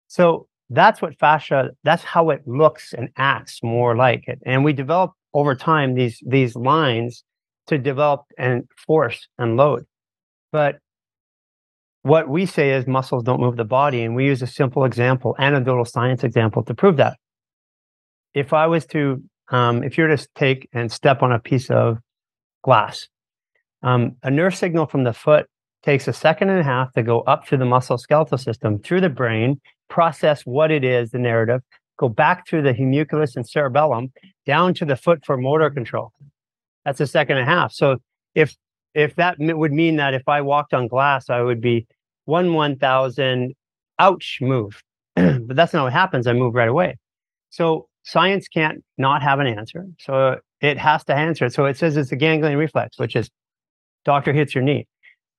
[0.08, 4.40] So that's what fascia, that's how it looks and acts more like it.
[4.46, 7.24] And we develop over time these these lines
[7.68, 9.86] to develop and force and load.
[10.52, 10.80] But
[12.02, 14.04] what we say is muscles don't move the body.
[14.04, 17.18] And we use a simple example, anecdotal science example to prove that.
[18.34, 21.70] If I was to, um, if you were to take and step on a piece
[21.70, 21.98] of
[22.64, 23.08] glass,
[23.84, 25.48] um, a nerve signal from the foot
[25.84, 29.02] takes a second and a half to go up through the muscle skeletal system, through
[29.02, 31.62] the brain, process what it is, the narrative,
[31.98, 34.12] go back through the homunculus and cerebellum,
[34.46, 36.12] down to the foot for motor control.
[36.86, 37.74] That's a second and a half.
[37.74, 37.98] So
[38.36, 38.56] if
[38.96, 41.86] if that would mean that if I walked on glass, I would be
[42.26, 43.54] one one thousand,
[44.00, 44.82] ouch, move.
[45.16, 46.28] but that's not what happens.
[46.28, 46.98] I move right away.
[47.50, 49.86] So science can't not have an answer.
[50.00, 51.54] So it has to answer it.
[51.54, 53.30] So it says it's a ganglion reflex, which is
[54.06, 54.88] doctor hits your knee.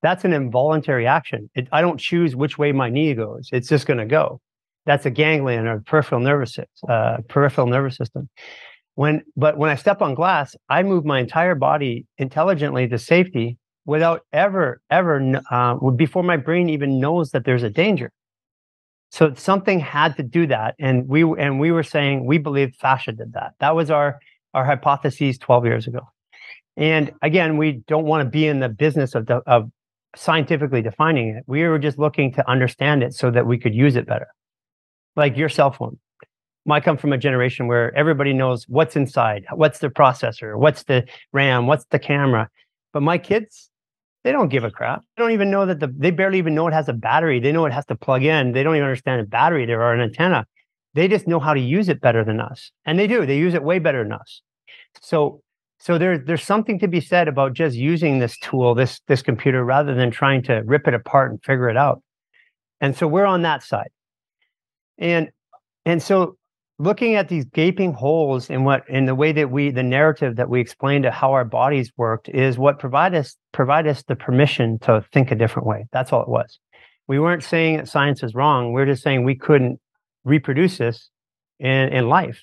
[0.03, 1.51] That's an involuntary action.
[1.55, 3.49] It, I don't choose which way my knee goes.
[3.53, 4.41] It's just going to go.
[4.87, 6.59] That's a ganglion or peripheral nervous
[6.89, 8.29] uh, peripheral nervous system.
[8.95, 13.59] When but when I step on glass, I move my entire body intelligently to safety
[13.85, 18.11] without ever ever uh, before my brain even knows that there's a danger.
[19.11, 23.13] So something had to do that, and we and we were saying we believed fascia
[23.13, 23.55] did that.
[23.59, 24.19] That was our
[24.55, 26.01] our hypotheses 12 years ago.
[26.77, 29.71] And again, we don't want to be in the business of, of
[30.17, 31.45] scientifically defining it.
[31.47, 34.29] We were just looking to understand it so that we could use it better.
[35.17, 35.99] Like your cell phone.
[36.71, 41.05] I come from a generation where everybody knows what's inside, what's the processor, what's the
[41.33, 42.49] RAM, what's the camera.
[42.93, 43.71] But my kids,
[44.23, 45.03] they don't give a crap.
[45.17, 47.41] They don't even know that the, they barely even know it has a battery.
[47.41, 48.53] They know it has to plug in.
[48.53, 50.47] They don't even understand a battery there or an antenna.
[50.95, 52.71] They just know how to use it better than us.
[52.85, 53.25] And they do.
[53.25, 54.43] They use it way better than us.
[55.01, 55.43] So
[55.81, 59.65] so there, there's something to be said about just using this tool, this this computer,
[59.65, 62.03] rather than trying to rip it apart and figure it out.
[62.83, 63.89] And so we're on that side.
[64.99, 65.31] And
[65.87, 66.37] and so
[66.79, 70.51] looking at these gaping holes in what in the way that we the narrative that
[70.51, 74.79] we explained to how our bodies worked is what provide us provide us the permission
[74.81, 75.87] to think a different way.
[75.93, 76.59] That's all it was.
[77.09, 78.73] We weren't saying that science is wrong.
[78.73, 79.81] We're just saying we couldn't
[80.25, 81.09] reproduce this
[81.59, 82.43] in, in life.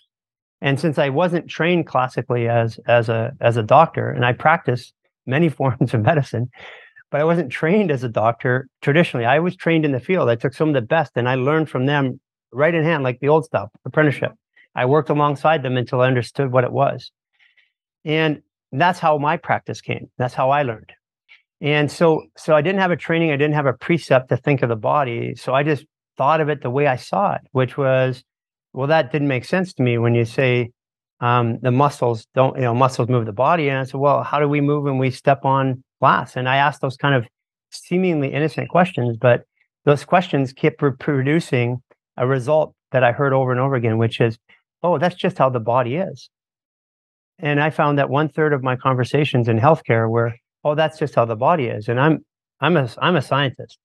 [0.62, 4.94] And since I wasn't trained classically as as a as a doctor, and I practiced
[5.26, 6.50] many forms of medicine,
[7.12, 9.26] but I wasn't trained as a doctor traditionally.
[9.26, 10.30] I was trained in the field.
[10.30, 12.20] I took some of the best, and I learned from them
[12.52, 14.32] right in hand, like the old stuff, apprenticeship.
[14.76, 17.12] I worked alongside them until I understood what it was,
[18.06, 18.42] and
[18.72, 20.10] that's how my practice came.
[20.18, 20.92] That's how I learned.
[21.62, 23.32] And so, so I didn't have a training.
[23.32, 25.36] I didn't have a precept to think of the body.
[25.36, 25.86] So I just
[26.18, 28.24] thought of it the way I saw it, which was
[28.74, 30.72] well, that didn't make sense to me when you say
[31.20, 33.70] um, the muscles don't, you know, muscles move the body.
[33.70, 36.36] And I said, well, how do we move when we step on glass?
[36.36, 37.26] And I asked those kind of
[37.72, 39.44] seemingly innocent questions, but
[39.86, 41.82] those questions kept reproducing
[42.18, 44.38] a result that I heard over and over again, which is,
[44.84, 46.30] oh, that's just how the body is.
[47.40, 51.16] And I found that one third of my conversations in healthcare were, oh, that's just
[51.16, 51.88] how the body is.
[51.88, 52.26] And I'm,
[52.60, 53.78] I'm a, I'm a scientist.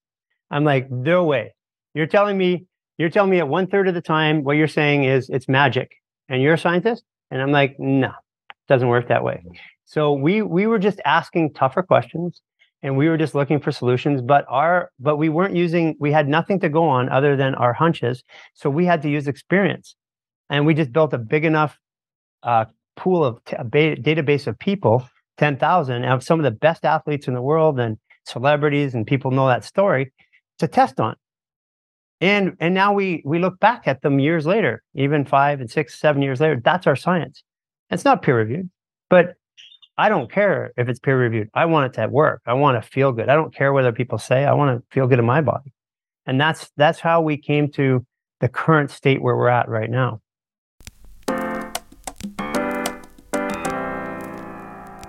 [0.51, 1.55] I'm like, no way.
[1.95, 2.65] You're telling me
[2.99, 5.93] you're telling me at one third of the time, what you're saying is it's magic,
[6.29, 7.05] and you're a scientist.
[7.31, 9.43] And I'm like, no, it doesn't work that way.
[9.85, 12.43] So we we were just asking tougher questions,
[12.83, 14.21] and we were just looking for solutions.
[14.21, 15.97] But our but we weren't using.
[15.99, 18.23] We had nothing to go on other than our hunches.
[18.55, 19.97] So we had to use experience,
[20.51, 21.79] and we just built a big enough
[22.43, 27.29] uh, pool of t- database of people, ten thousand, of some of the best athletes
[27.29, 30.13] in the world and celebrities, and people know that story
[30.59, 31.17] to test on
[32.23, 36.01] and and now we we look back at them years later even five and six
[36.01, 36.61] seven years later.
[36.65, 37.43] That's our science.
[37.91, 38.71] It's not peer reviewed
[39.13, 39.35] but
[39.99, 41.51] i don't care if it's peer reviewed.
[41.53, 42.41] I want it to work.
[42.47, 43.29] I want to feel good.
[43.29, 44.47] I don't care whether people say.
[44.47, 45.71] I want to feel good in my body.
[46.25, 48.05] And that's that's how we came to
[48.41, 50.23] the current state where we're at right now.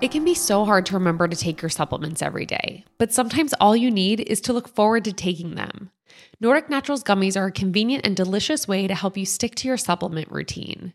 [0.02, 3.54] It can be so hard to remember to take your supplements every day, but sometimes
[3.54, 5.90] all you need is to look forward to taking them.
[6.40, 9.76] Nordic Naturals gummies are a convenient and delicious way to help you stick to your
[9.76, 10.92] supplement routine.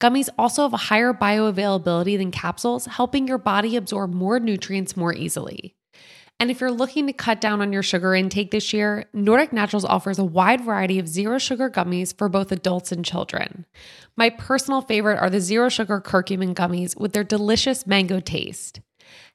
[0.00, 5.14] Gummies also have a higher bioavailability than capsules, helping your body absorb more nutrients more
[5.14, 5.74] easily.
[6.40, 9.84] And if you're looking to cut down on your sugar intake this year, Nordic Naturals
[9.84, 13.66] offers a wide variety of zero sugar gummies for both adults and children.
[14.16, 18.80] My personal favorite are the zero sugar curcumin gummies with their delicious mango taste.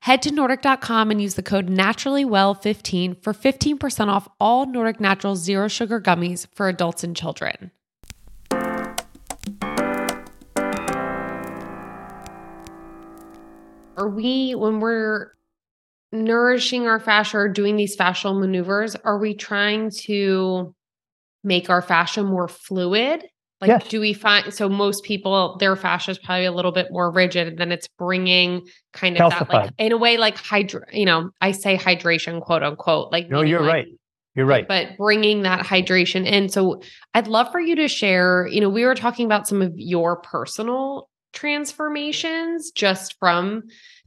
[0.01, 5.67] Head to Nordic.com and use the code NaturallyWell15 for 15% off all Nordic Naturals zero
[5.67, 7.71] sugar gummies for adults and children.
[13.97, 15.33] Are we, when we're
[16.11, 20.73] nourishing our fascia or doing these fascial maneuvers, are we trying to
[21.43, 23.25] make our fascia more fluid?
[23.61, 23.87] Like, yes.
[23.89, 27.47] do we find so most people their fascia is probably a little bit more rigid,
[27.47, 29.39] and then it's bringing kind of Calcified.
[29.39, 30.85] that like in a way like hydra.
[30.93, 33.11] You know, I say hydration, quote unquote.
[33.11, 33.87] Like no, you're like, right.
[34.35, 34.67] You're right.
[34.67, 36.47] But bringing that hydration in.
[36.49, 36.81] So
[37.13, 40.17] I'd love for you to share, you know, we were talking about some of your
[40.21, 43.63] personal transformations just from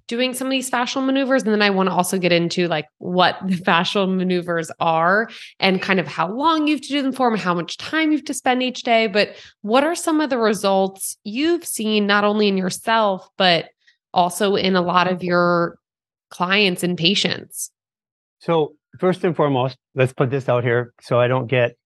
[0.07, 1.43] doing some of these fascial maneuvers.
[1.43, 5.29] And then I want to also get into like what the fascial maneuvers are
[5.61, 8.11] and kind of how long you have to do them for and how much time
[8.11, 9.07] you have to spend each day.
[9.07, 13.71] But what are some of the results you've seen, not only in yourself, but
[14.15, 15.79] also in a lot of your
[16.31, 17.71] clients and patients?
[18.38, 21.77] So, first and foremost, let's put this out here so I don't get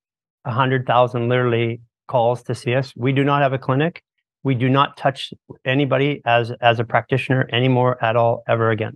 [0.45, 2.93] a hundred thousand literally calls to see us.
[2.97, 4.03] We do not have a clinic.
[4.47, 8.95] We do not touch anybody as as a practitioner anymore at all ever again.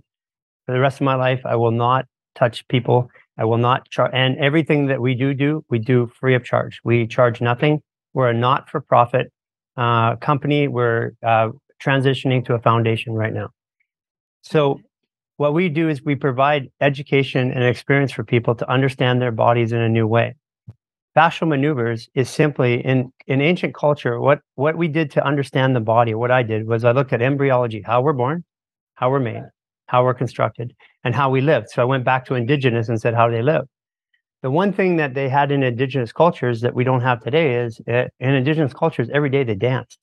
[0.65, 3.09] For the rest of my life, I will not touch people.
[3.37, 4.11] I will not charge.
[4.13, 6.79] And everything that we do do, we do free of charge.
[6.85, 7.81] We charge nothing.
[8.13, 9.29] We're a not for profit
[9.75, 10.69] uh, company.
[10.69, 11.49] We're uh,
[11.83, 13.49] transitioning to a foundation right now.
[14.43, 14.79] So
[15.35, 19.73] what we do is we provide education and experience for people to understand their bodies
[19.73, 20.35] in a new way
[21.15, 25.79] fascial maneuvers is simply in in ancient culture what what we did to understand the
[25.79, 28.43] body what i did was i looked at embryology how we're born
[28.95, 29.43] how we're made
[29.87, 31.69] how we're constructed and how we lived.
[31.69, 33.65] So i went back to indigenous and said how do they live
[34.41, 37.79] the one thing that they had in indigenous cultures that we don't have today is
[37.87, 39.99] uh, in indigenous cultures every day they danced.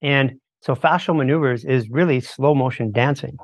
[0.00, 3.36] And so fascial maneuvers is really slow motion dancing.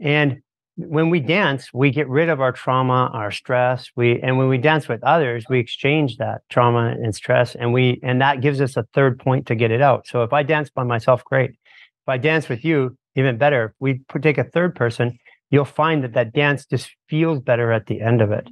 [0.00, 0.42] And
[0.76, 3.90] when we dance, we get rid of our trauma, our stress.
[3.94, 8.00] We and when we dance with others, we exchange that trauma and stress, and we
[8.02, 10.06] and that gives us a third point to get it out.
[10.06, 11.50] So if I dance by myself, great.
[11.50, 13.66] If I dance with you, even better.
[13.66, 15.18] If we take a third person,
[15.50, 18.48] you'll find that that dance just feels better at the end of it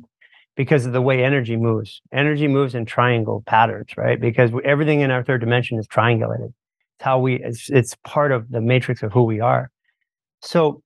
[0.56, 2.02] because of the way energy moves.
[2.12, 4.20] Energy moves in triangle patterns, right?
[4.20, 6.48] Because everything in our third dimension is triangulated.
[6.48, 7.42] It's how we.
[7.42, 9.70] It's, it's part of the matrix of who we are.
[10.42, 10.82] So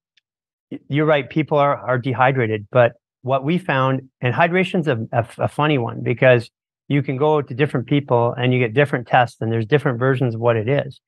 [0.88, 1.28] you're right.
[1.28, 6.02] People are are dehydrated, but what we found, and hydration's a, a, a funny one
[6.02, 6.50] because
[6.88, 10.34] you can go to different people and you get different tests, and there's different versions
[10.34, 11.00] of what it is.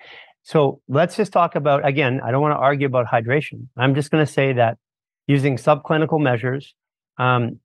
[0.43, 2.21] So let's just talk about again.
[2.25, 3.69] I don't want to argue about hydration.
[3.77, 4.79] I'm just going to say that
[5.27, 6.75] using subclinical measures,
[7.19, 7.61] um,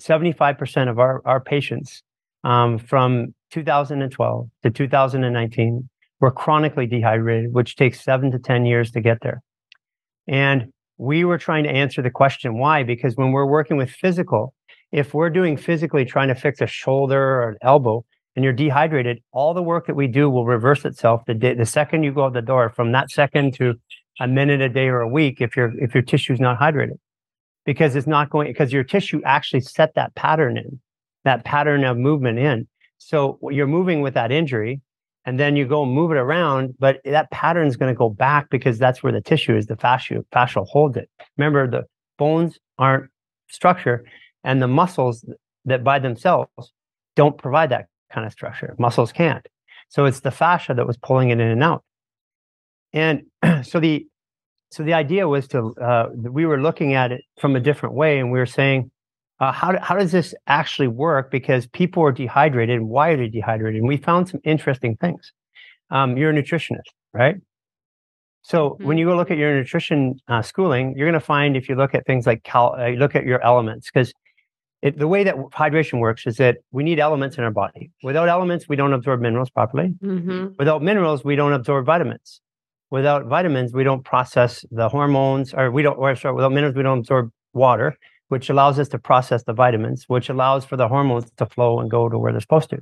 [0.00, 2.02] 75% of our our patients
[2.44, 5.88] um, from 2012 to 2019
[6.20, 9.42] were chronically dehydrated, which takes seven to 10 years to get there.
[10.26, 10.71] And
[11.02, 12.82] we were trying to answer the question why?
[12.84, 14.54] Because when we're working with physical
[14.92, 18.04] if we're doing physically trying to fix a shoulder or an elbow
[18.36, 21.66] and you're dehydrated all the work that we do will reverse itself the day, the
[21.66, 23.74] second you go out the door from that second to
[24.20, 26.98] a minute a day or a week if your if your tissue is not hydrated.
[27.64, 30.80] Because it's not going because your tissue actually set that pattern in
[31.24, 32.68] that pattern of movement in.
[32.98, 34.80] So you're moving with that injury
[35.24, 38.50] and then you go move it around, but that pattern is going to go back
[38.50, 41.08] because that's where the tissue is, the fascia, fascia holds it.
[41.36, 41.84] Remember, the
[42.18, 43.08] bones aren't
[43.48, 44.04] structure,
[44.42, 45.24] and the muscles
[45.64, 46.50] that by themselves
[47.14, 48.74] don't provide that kind of structure.
[48.78, 49.46] Muscles can't.
[49.88, 51.84] So it's the fascia that was pulling it in and out.
[52.92, 53.24] And
[53.62, 54.06] so the
[54.70, 58.18] so the idea was to uh, we were looking at it from a different way,
[58.18, 58.90] and we were saying,
[59.42, 61.32] uh, how, how does this actually work?
[61.32, 62.76] Because people are dehydrated.
[62.76, 63.80] And why are they dehydrated?
[63.80, 65.32] And we found some interesting things.
[65.90, 67.34] Um, you're a nutritionist, right?
[68.42, 68.86] So mm-hmm.
[68.86, 71.74] when you go look at your nutrition uh, schooling, you're going to find if you
[71.74, 74.12] look at things like cal, uh, you look at your elements, because
[74.82, 77.90] the way that hydration works is that we need elements in our body.
[78.04, 79.92] Without elements, we don't absorb minerals properly.
[80.04, 80.54] Mm-hmm.
[80.56, 82.40] Without minerals, we don't absorb vitamins.
[82.90, 86.84] Without vitamins, we don't process the hormones, or we don't, or sorry, without minerals, we
[86.84, 87.96] don't absorb water
[88.32, 91.90] which allows us to process the vitamins, which allows for the hormones to flow and
[91.90, 92.78] go to where they're supposed to.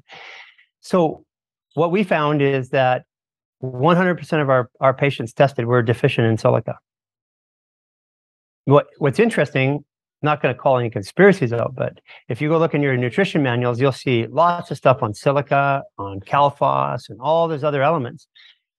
[0.81, 1.25] So,
[1.75, 3.03] what we found is that
[3.61, 6.79] 100% of our, our patients tested were deficient in silica.
[8.67, 9.85] What, what's interesting,
[10.23, 13.43] not going to call any conspiracies out, but if you go look in your nutrition
[13.43, 18.29] manuals, you'll see lots of stuff on silica, on calphos, and all those other elements.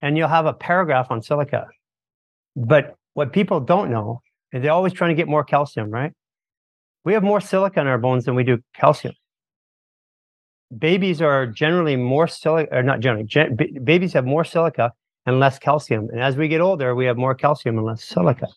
[0.01, 1.67] And you'll have a paragraph on silica.
[2.55, 6.11] But what people don't know they're always trying to get more calcium, right?
[7.03, 9.13] We have more silica in our bones than we do calcium.
[10.77, 14.91] Babies are generally more silica, or not generally, gen- b- babies have more silica
[15.25, 16.07] and less calcium.
[16.11, 18.47] And as we get older, we have more calcium and less silica.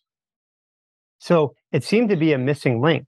[1.19, 3.07] So it seemed to be a missing link.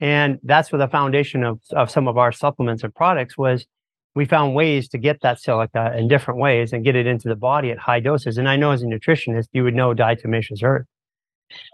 [0.00, 3.66] And that's where the foundation of, of some of our supplements and products was
[4.14, 7.36] we found ways to get that silica in different ways and get it into the
[7.36, 8.38] body at high doses.
[8.38, 10.86] And I know as a nutritionist, you would know diatomaceous earth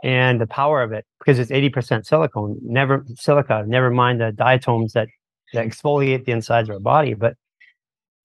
[0.02, 4.92] and the power of it because it's 80% silicone, never silica, never mind the diatoms
[4.92, 5.08] that,
[5.52, 7.14] that exfoliate the insides of our body.
[7.14, 7.34] But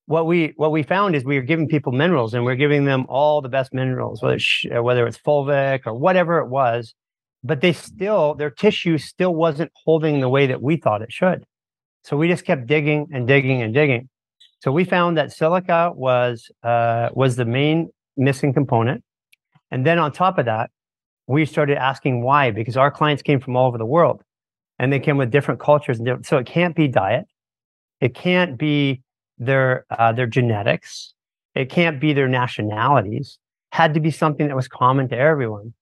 [0.06, 2.84] what we what we found is we were giving people minerals and we are giving
[2.84, 6.94] them all the best minerals, whether it's, whether it's fulvic or whatever it was.
[7.42, 11.44] but they still their tissue still wasn't holding the way that we thought it should.
[12.04, 14.08] So we just kept digging and digging and digging.
[14.60, 19.02] So we found that silica was uh, was the main missing component,
[19.70, 20.70] and then on top of that,
[21.30, 24.22] we started asking why because our clients came from all over the world,
[24.78, 27.26] and they came with different cultures and different, so it can't be diet,
[28.00, 29.02] it can't be
[29.38, 31.14] their uh, their genetics,
[31.54, 33.38] it can't be their nationalities.
[33.72, 35.74] Had to be something that was common to everyone.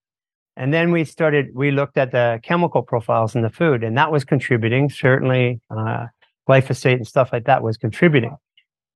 [0.59, 4.13] And then we started, we looked at the chemical profiles in the food, and that
[4.13, 4.91] was contributing.
[4.91, 6.07] Certainly, uh,
[6.47, 8.37] glyphosate and stuff like that was contributing.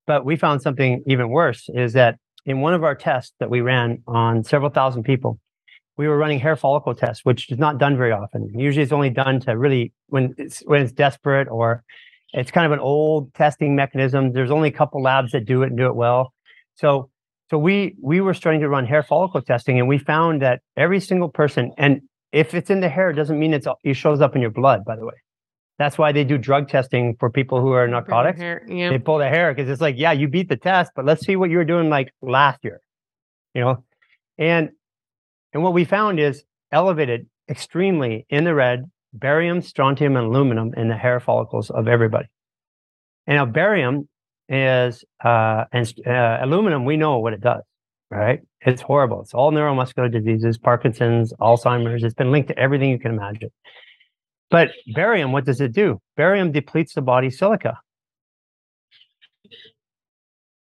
[0.06, 3.60] But we found something even worse is that in one of our tests that we
[3.60, 5.38] ran on several thousand people,
[5.96, 8.50] we were running hair follicle tests, which is not done very often.
[8.54, 11.84] Usually, it's only done to really when it's when it's desperate or
[12.32, 14.32] it's kind of an old testing mechanism.
[14.32, 16.32] There's only a couple labs that do it and do it well.
[16.74, 17.10] So
[17.50, 21.00] so we we were starting to run hair follicle testing, and we found that every
[21.00, 22.00] single person, and
[22.32, 24.86] if it's in the hair, it doesn't mean it's it shows up in your blood.
[24.86, 25.12] By the way,
[25.78, 28.40] that's why they do drug testing for people who are narcotics.
[28.40, 28.88] Hair, yeah.
[28.88, 31.36] They pull the hair because it's like, yeah, you beat the test, but let's see
[31.36, 32.80] what you were doing like last year,
[33.54, 33.84] you know.
[34.38, 34.70] And
[35.52, 40.88] and what we found is elevated extremely in the red barium, strontium, and aluminum in
[40.88, 42.26] the hair follicles of everybody.
[43.26, 44.08] And now barium
[44.48, 46.84] is uh, and uh, aluminum.
[46.84, 47.62] We know what it does,
[48.10, 48.40] right?
[48.62, 49.22] It's horrible.
[49.22, 52.04] It's all neuromuscular diseases, Parkinson's, Alzheimer's.
[52.04, 53.50] It's been linked to everything you can imagine.
[54.50, 56.00] But barium, what does it do?
[56.16, 57.78] Barium depletes the body's silica.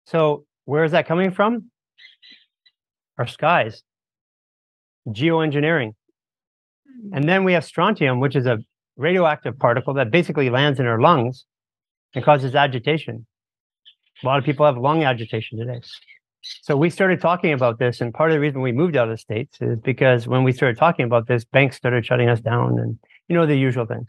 [0.06, 1.70] So where is that coming from?
[3.18, 3.82] Our skies,
[5.08, 5.92] geoengineering.
[6.86, 7.14] Hmm.
[7.14, 8.58] And then we have strontium, which is a
[8.96, 11.44] radioactive particle that basically lands in our lungs
[12.14, 13.26] and causes agitation.
[14.22, 15.80] A lot of people have lung agitation today.
[16.42, 19.14] So we started talking about this, and part of the reason we moved out of
[19.14, 22.78] the states is because when we started talking about this, banks started shutting us down,
[22.78, 22.98] and
[23.28, 24.08] you know the usual things.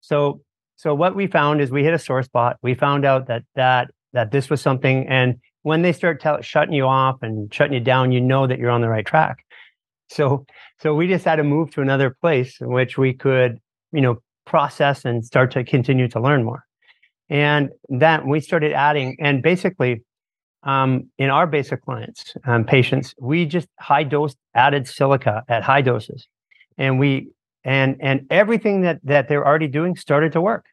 [0.00, 0.40] So,
[0.76, 2.58] so what we found is we hit a sore spot.
[2.62, 6.74] We found out that that that this was something, and when they start tell, shutting
[6.74, 9.44] you off and shutting you down, you know that you're on the right track.
[10.08, 10.46] So,
[10.80, 13.58] so we just had to move to another place in which we could,
[13.92, 16.64] you know, process and start to continue to learn more.
[17.28, 20.02] And that we started adding, and basically,
[20.62, 25.82] um, in our basic clients, um, patients, we just high dose added silica at high
[25.82, 26.26] doses,
[26.78, 27.28] and we
[27.64, 30.64] and and everything that that they're already doing started to work.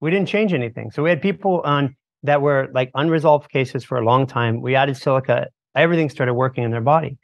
[0.00, 3.98] We didn't change anything, so we had people on that were like unresolved cases for
[3.98, 4.60] a long time.
[4.60, 7.16] We added silica, everything started working in their body,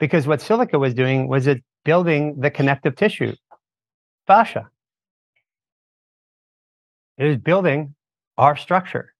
[0.00, 3.34] because what silica was doing was it building the connective tissue,
[4.26, 4.68] fascia.
[7.18, 7.94] It was building
[8.38, 9.12] our structure.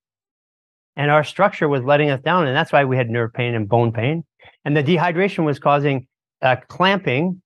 [0.96, 2.46] And our structure was letting us down.
[2.46, 4.24] And that's why we had nerve pain and bone pain.
[4.64, 6.06] And the dehydration was causing
[6.42, 7.40] uh, clamping.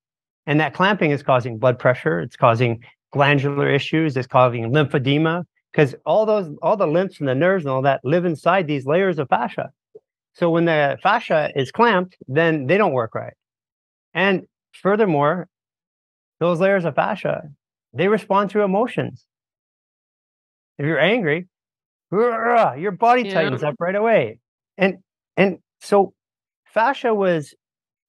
[0.46, 2.20] And that clamping is causing blood pressure.
[2.20, 2.82] It's causing
[3.12, 4.16] glandular issues.
[4.16, 8.00] It's causing lymphedema because all those, all the lymphs and the nerves and all that
[8.04, 9.70] live inside these layers of fascia.
[10.34, 13.34] So when the fascia is clamped, then they don't work right.
[14.12, 15.48] And furthermore,
[16.40, 17.48] those layers of fascia,
[17.92, 19.24] they respond to emotions.
[20.78, 21.46] If you're angry,
[22.10, 23.34] your body yeah.
[23.34, 24.38] tightens up right away.
[24.76, 24.98] And
[25.36, 26.14] and so
[26.66, 27.54] fascia was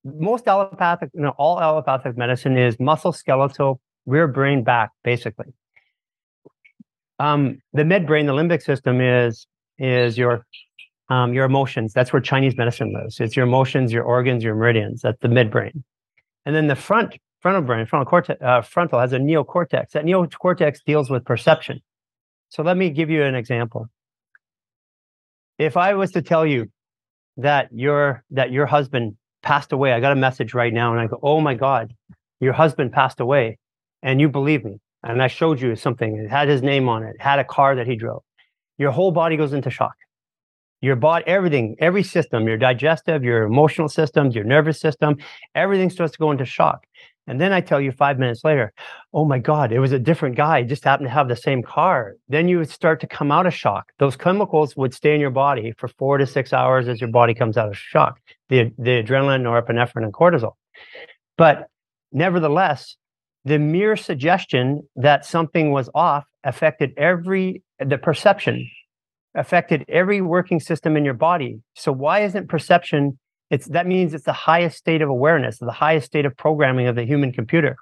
[0.04, 5.54] most allopathic, you know, all allopathic medicine is muscle, skeletal, rear brain, back, basically.
[7.18, 9.48] Um, the midbrain, the limbic system is
[9.78, 10.46] is your
[11.10, 11.94] um, your emotions.
[11.94, 13.20] That's where Chinese medicine lives.
[13.20, 15.02] It's your emotions, your organs, your meridians.
[15.02, 15.84] That's the midbrain.
[16.46, 19.92] And then the front frontal brain, frontal cortex, uh, frontal has a neocortex.
[19.92, 21.80] That neocortex deals with perception.
[22.50, 23.90] So let me give you an example
[25.58, 26.68] if I was to tell you
[27.38, 31.08] that your that your husband passed away, I got a message right now, and I
[31.08, 31.94] go, "Oh my God,
[32.40, 33.58] your husband passed away,"
[34.02, 36.18] and you believe me, and I showed you something.
[36.18, 37.16] It had his name on it.
[37.16, 38.24] it had a car that he drove.
[38.78, 39.96] Your whole body goes into shock.
[40.86, 45.18] Your body, everything, every system, your digestive, your emotional systems, your nervous system,
[45.56, 46.86] everything starts to go into shock.
[47.26, 48.72] And then I tell you five minutes later,
[49.12, 52.18] oh my God, it was a different guy, just happened to have the same car.
[52.30, 53.94] Then you would start to come out of shock.
[53.98, 57.34] Those chemicals would stay in your body for four to six hours as your body
[57.34, 58.20] comes out of shock,
[58.50, 60.54] the, the adrenaline, norepinephrine, and cortisol.
[61.36, 61.68] But
[62.12, 62.96] nevertheless,
[63.44, 68.70] the mere suggestion that something was off affected every, the perception
[69.36, 71.60] affected every working system in your body.
[71.76, 73.18] So why isn't perception
[73.52, 76.96] it's that means it's the highest state of awareness, the highest state of programming of
[76.96, 77.78] the human computer.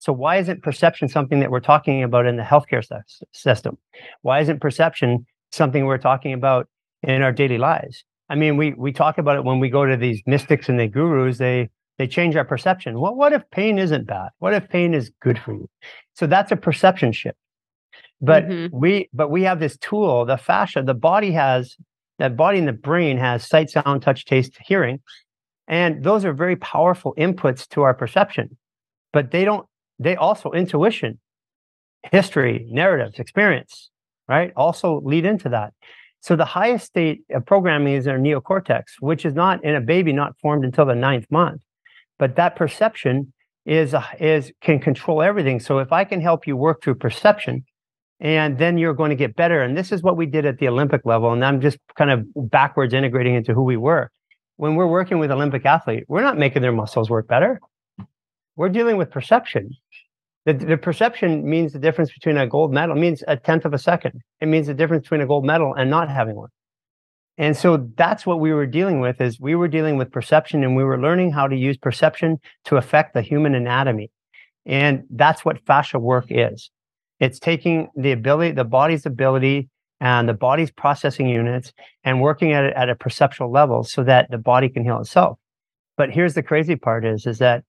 [0.00, 2.84] So why isn't perception something that we're talking about in the healthcare
[3.32, 3.78] system?
[4.22, 6.68] Why isn't perception something we're talking about
[7.02, 8.04] in our daily lives?
[8.28, 10.88] I mean, we we talk about it when we go to these mystics and the
[10.88, 11.38] gurus.
[11.38, 12.98] They they change our perception.
[12.98, 14.30] What, what if pain isn't bad?
[14.40, 15.70] What if pain is good for you?
[16.14, 17.38] So that's a perception shift.
[18.20, 18.76] But mm-hmm.
[18.76, 21.76] we but we have this tool, the fascia, the body has
[22.18, 25.00] that body and the brain has sight, sound, touch, taste, hearing.
[25.66, 28.56] And those are very powerful inputs to our perception.
[29.12, 29.66] But they don't,
[29.98, 31.18] they also intuition,
[32.12, 33.90] history, narratives, experience,
[34.28, 34.52] right?
[34.56, 35.72] Also lead into that.
[36.20, 40.12] So the highest state of programming is our neocortex, which is not in a baby,
[40.12, 41.62] not formed until the ninth month.
[42.18, 43.32] But that perception
[43.66, 45.58] is is can control everything.
[45.58, 47.64] So if I can help you work through perception,
[48.24, 49.62] and then you're going to get better.
[49.62, 51.34] And this is what we did at the Olympic level.
[51.34, 54.10] And I'm just kind of backwards integrating into who we were.
[54.56, 57.60] When we're working with Olympic athlete, we're not making their muscles work better.
[58.56, 59.70] We're dealing with perception.
[60.46, 63.78] The, the perception means the difference between a gold medal, means a tenth of a
[63.78, 64.22] second.
[64.40, 66.48] It means the difference between a gold medal and not having one.
[67.36, 70.76] And so that's what we were dealing with is we were dealing with perception and
[70.76, 74.10] we were learning how to use perception to affect the human anatomy.
[74.64, 76.70] And that's what fascia work is.
[77.20, 79.68] It's taking the ability, the body's ability
[80.00, 84.30] and the body's processing units and working at it at a perceptual level so that
[84.30, 85.38] the body can heal itself.
[85.96, 87.64] But here's the crazy part is, is that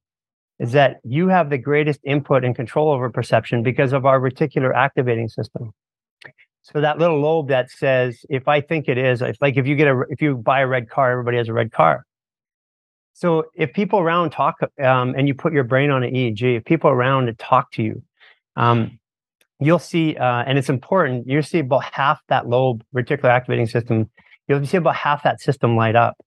[0.58, 4.74] is that you have the greatest input and control over perception because of our reticular
[4.74, 5.74] activating system.
[6.62, 9.76] So that little lobe that says, if I think it is, if like if you
[9.76, 12.06] get a if you buy a red car, everybody has a red car.
[13.14, 16.66] So if people around talk um, and you put your brain on an EEG, if
[16.66, 18.02] people around talk to you,
[18.56, 19.00] um,
[19.60, 21.28] you'll see, uh, and it's important.
[21.28, 24.10] you'll see about half that lobe reticular activating system.
[24.48, 26.18] You'll see about half that system light up.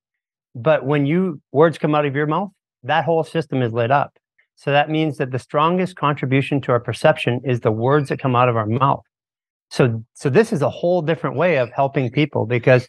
[0.55, 2.51] But when you words come out of your mouth,
[2.83, 4.17] that whole system is lit up.
[4.57, 8.35] So that means that the strongest contribution to our perception is the words that come
[8.35, 9.03] out of our mouth.
[9.71, 12.89] So, so this is a whole different way of helping people because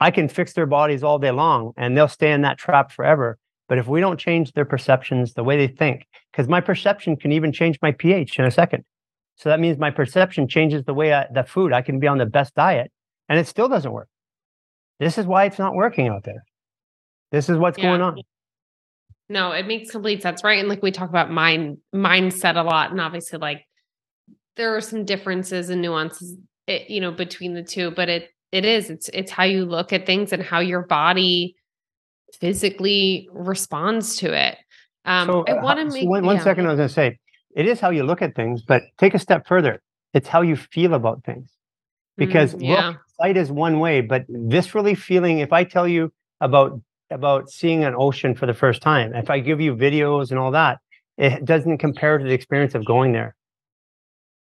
[0.00, 3.38] I can fix their bodies all day long and they'll stay in that trap forever.
[3.68, 7.32] But if we don't change their perceptions, the way they think, because my perception can
[7.32, 8.84] even change my pH in a second.
[9.38, 12.18] So that means my perception changes the way I, the food I can be on
[12.18, 12.90] the best diet
[13.28, 14.08] and it still doesn't work.
[14.98, 16.44] This is why it's not working out there.
[17.30, 17.84] This is what's yeah.
[17.84, 18.20] going on.
[19.28, 20.58] No, it makes complete sense, right?
[20.58, 23.64] And like we talk about mind mindset a lot, and obviously, like
[24.56, 26.36] there are some differences and nuances,
[26.66, 27.90] it, eh, you know, between the two.
[27.90, 31.56] But it it is it's it's how you look at things and how your body
[32.40, 34.56] physically responds to it.
[35.04, 36.44] Um, so, I want to make so one, one yeah.
[36.44, 36.66] second.
[36.66, 37.18] I was going to say
[37.54, 39.80] it is how you look at things, but take a step further.
[40.14, 41.52] It's how you feel about things.
[42.16, 42.88] Because mm, yeah.
[42.88, 46.80] look, sight is one way, but viscerally feeling, if I tell you about
[47.10, 50.50] about seeing an ocean for the first time, if I give you videos and all
[50.50, 50.78] that,
[51.16, 53.34] it doesn't compare to the experience of going there.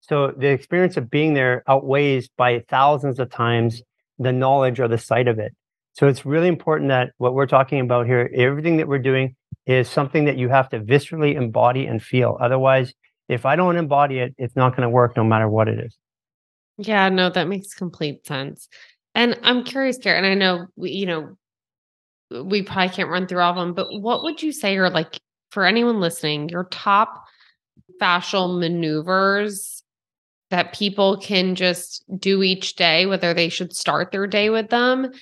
[0.00, 3.82] So the experience of being there outweighs by thousands of times
[4.18, 5.54] the knowledge or the sight of it.
[5.92, 9.36] So it's really important that what we're talking about here, everything that we're doing
[9.70, 12.36] is something that you have to viscerally embody and feel.
[12.40, 12.92] Otherwise,
[13.28, 15.96] if I don't embody it, it's not going to work no matter what it is.
[16.76, 18.68] Yeah, no, that makes complete sense.
[19.14, 21.36] And I'm curious, and I know we, you know,
[22.30, 25.20] we probably can't run through all of them, but what would you say are like
[25.50, 27.24] for anyone listening, your top
[28.00, 29.82] fascial maneuvers
[30.50, 35.12] that people can just do each day, whether they should start their day with them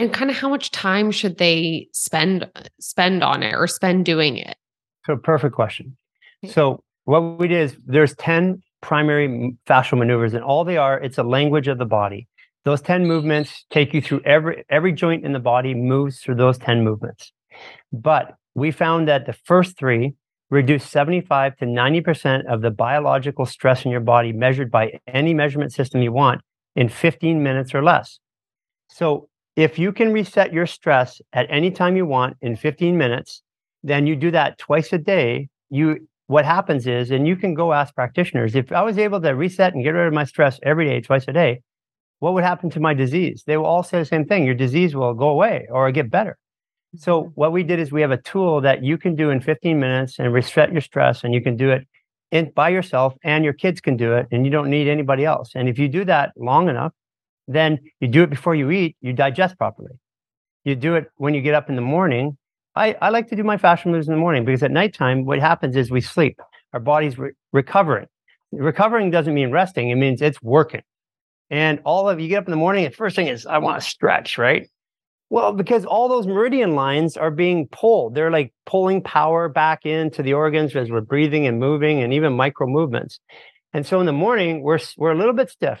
[0.00, 4.38] and kind of how much time should they spend spend on it or spend doing
[4.38, 4.56] it?
[5.04, 5.96] So perfect question.
[6.48, 11.18] So what we did is there's 10 primary fascial maneuvers and all they are it's
[11.18, 12.28] a language of the body.
[12.64, 16.56] Those 10 movements take you through every every joint in the body moves through those
[16.58, 17.32] 10 movements.
[17.92, 20.14] But we found that the first three
[20.50, 25.72] reduce 75 to 90% of the biological stress in your body measured by any measurement
[25.72, 26.40] system you want
[26.74, 28.18] in 15 minutes or less.
[28.88, 29.29] So
[29.60, 33.42] if you can reset your stress at any time you want in 15 minutes,
[33.82, 35.48] then you do that twice a day.
[35.70, 39.30] You what happens is, and you can go ask practitioners, if I was able to
[39.30, 41.60] reset and get rid of my stress every day, twice a day,
[42.20, 43.42] what would happen to my disease?
[43.46, 44.44] They will all say the same thing.
[44.44, 46.38] Your disease will go away or get better.
[46.96, 47.30] So mm-hmm.
[47.34, 50.18] what we did is we have a tool that you can do in 15 minutes
[50.18, 51.86] and reset your stress and you can do it
[52.30, 55.52] in, by yourself and your kids can do it and you don't need anybody else.
[55.54, 56.92] And if you do that long enough,
[57.54, 59.92] then you do it before you eat, you digest properly.
[60.64, 62.36] You do it when you get up in the morning.
[62.76, 65.38] I, I like to do my fashion moves in the morning because at nighttime, what
[65.38, 66.40] happens is we sleep.
[66.72, 68.06] Our body's re- recovering.
[68.52, 70.82] Recovering doesn't mean resting, it means it's working.
[71.50, 73.82] And all of you get up in the morning, the first thing is, I want
[73.82, 74.68] to stretch, right?
[75.30, 78.14] Well, because all those meridian lines are being pulled.
[78.14, 82.32] They're like pulling power back into the organs as we're breathing and moving and even
[82.32, 83.20] micro movements.
[83.72, 85.80] And so in the morning, we're, we're a little bit stiff.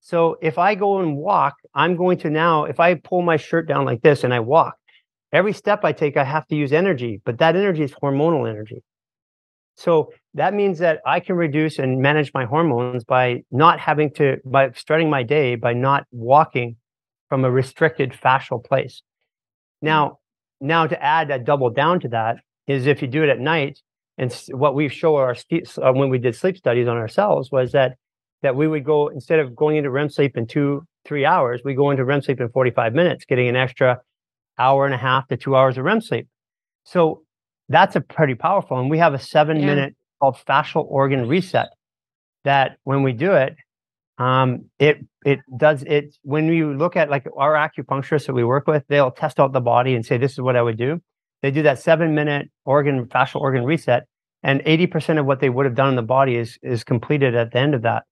[0.00, 3.68] So if I go and walk, I'm going to now, if I pull my shirt
[3.68, 4.76] down like this and I walk,
[5.32, 8.82] every step I take, I have to use energy, but that energy is hormonal energy.
[9.76, 14.38] So that means that I can reduce and manage my hormones by not having to,
[14.44, 16.76] by starting my day by not walking
[17.28, 19.02] from a restricted fascial place.
[19.80, 20.18] Now,
[20.60, 22.36] now to add a double down to that
[22.66, 23.80] is if you do it at night,
[24.18, 27.96] and what we show our uh, when we did sleep studies on ourselves was that
[28.42, 31.74] that we would go instead of going into REM sleep in two three hours, we
[31.74, 34.00] go into REM sleep in 45 minutes, getting an extra
[34.58, 36.28] hour and a half to two hours of REM sleep.
[36.84, 37.22] So
[37.68, 38.78] that's a pretty powerful.
[38.78, 39.66] And we have a seven yeah.
[39.66, 41.68] minute called fascial organ reset
[42.44, 43.56] that when we do it,
[44.18, 48.66] um, it it does it when you look at like our acupuncturists that we work
[48.66, 51.00] with, they'll test out the body and say, This is what I would do.
[51.42, 54.06] They do that seven minute organ fascial organ reset,
[54.42, 57.52] and 80% of what they would have done in the body is is completed at
[57.52, 58.04] the end of that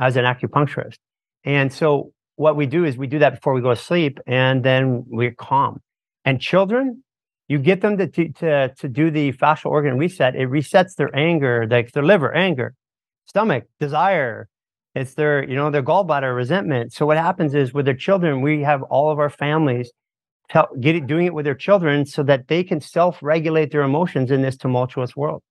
[0.00, 0.96] as an acupuncturist.
[1.44, 4.64] And so what we do is we do that before we go to sleep and
[4.64, 5.80] then we're calm.
[6.24, 7.04] And children,
[7.48, 10.34] you get them to, to, to do the fascial organ reset.
[10.36, 12.74] It resets their anger, like their liver, anger,
[13.26, 14.48] stomach, desire.
[14.94, 16.92] It's their, you know, their gallbladder, resentment.
[16.92, 19.92] So what happens is with their children, we have all of our families
[20.48, 24.30] tell, get it, doing it with their children so that they can self-regulate their emotions
[24.30, 25.42] in this tumultuous world.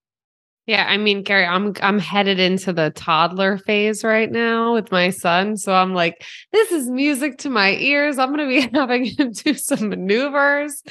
[0.69, 5.09] Yeah, I mean, Garry, I'm I'm headed into the toddler phase right now with my
[5.09, 8.19] son, so I'm like, this is music to my ears.
[8.19, 10.83] I'm going to be having him do some maneuvers,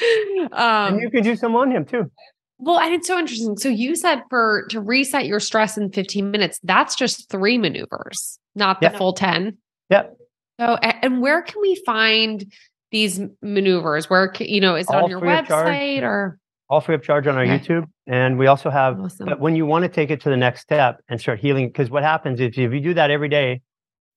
[0.51, 2.11] um, and you can do some on him too.
[2.59, 3.57] Well, and it's so interesting.
[3.57, 8.41] So you said for to reset your stress in 15 minutes, that's just three maneuvers,
[8.57, 9.59] not the full 10.
[9.91, 10.16] Yep.
[10.59, 12.53] So, and where can we find
[12.91, 14.11] these maneuvers?
[14.11, 16.41] Where you know is it All on your website or?
[16.69, 17.59] All free of charge on our okay.
[17.59, 17.87] YouTube.
[18.07, 19.27] And we also have, awesome.
[19.27, 21.91] but when you want to take it to the next step and start healing, because
[21.91, 23.62] what happens is if you do that every day,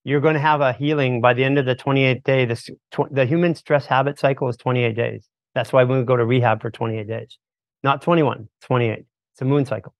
[0.03, 2.45] you're going to have a healing by the end of the 28th day.
[2.45, 5.27] This, tw- the human stress habit cycle is 28 days.
[5.53, 7.37] That's why we go to rehab for 28 days,
[7.83, 8.99] not 21, 28.
[8.99, 9.93] It's a moon cycle.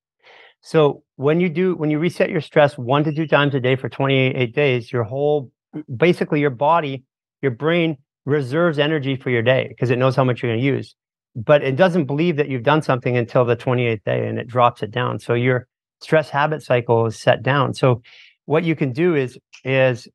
[0.61, 3.75] So when you do, when you reset your stress one to two times a day
[3.75, 5.51] for 28 days, your whole,
[5.95, 7.03] basically your body,
[7.41, 10.65] your brain reserves energy for your day because it knows how much you're going to
[10.65, 10.95] use
[11.35, 14.83] but it doesn't believe that you've done something until the 28th day and it drops
[14.83, 15.19] it down.
[15.19, 15.67] So your
[16.01, 17.73] stress habit cycle is set down.
[17.73, 18.01] So
[18.45, 20.07] what you can do is is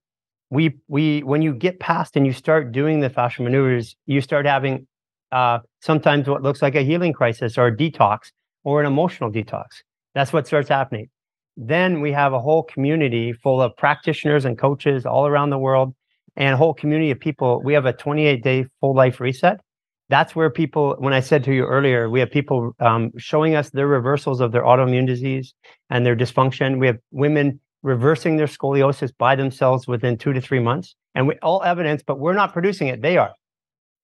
[0.50, 4.46] we we when you get past and you start doing the fascial maneuvers, you start
[4.46, 4.86] having
[5.32, 8.30] uh, sometimes what looks like a healing crisis or a detox
[8.64, 9.66] or an emotional detox.
[10.14, 11.08] That's what starts happening.
[11.56, 15.94] Then we have a whole community full of practitioners and coaches all around the world
[16.36, 17.62] and a whole community of people.
[17.64, 19.60] We have a 28 day full life reset
[20.09, 23.70] that's where people when i said to you earlier we have people um, showing us
[23.70, 25.54] their reversals of their autoimmune disease
[25.90, 26.78] and their dysfunction.
[26.78, 30.94] We have women reversing their scoliosis by themselves within two to three months.
[31.14, 33.02] And we all evidence but we're not producing it.
[33.02, 33.32] They are.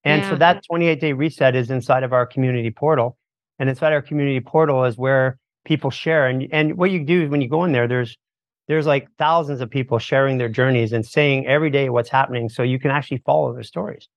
[0.05, 0.30] And yeah.
[0.30, 3.16] so that 28 day reset is inside of our community portal.
[3.59, 6.26] And inside our community portal is where people share.
[6.26, 8.16] And and what you do is when you go in there there's
[8.68, 12.62] there's like thousands of people sharing their journeys and saying every day what's happening so
[12.62, 14.09] you can actually follow their stories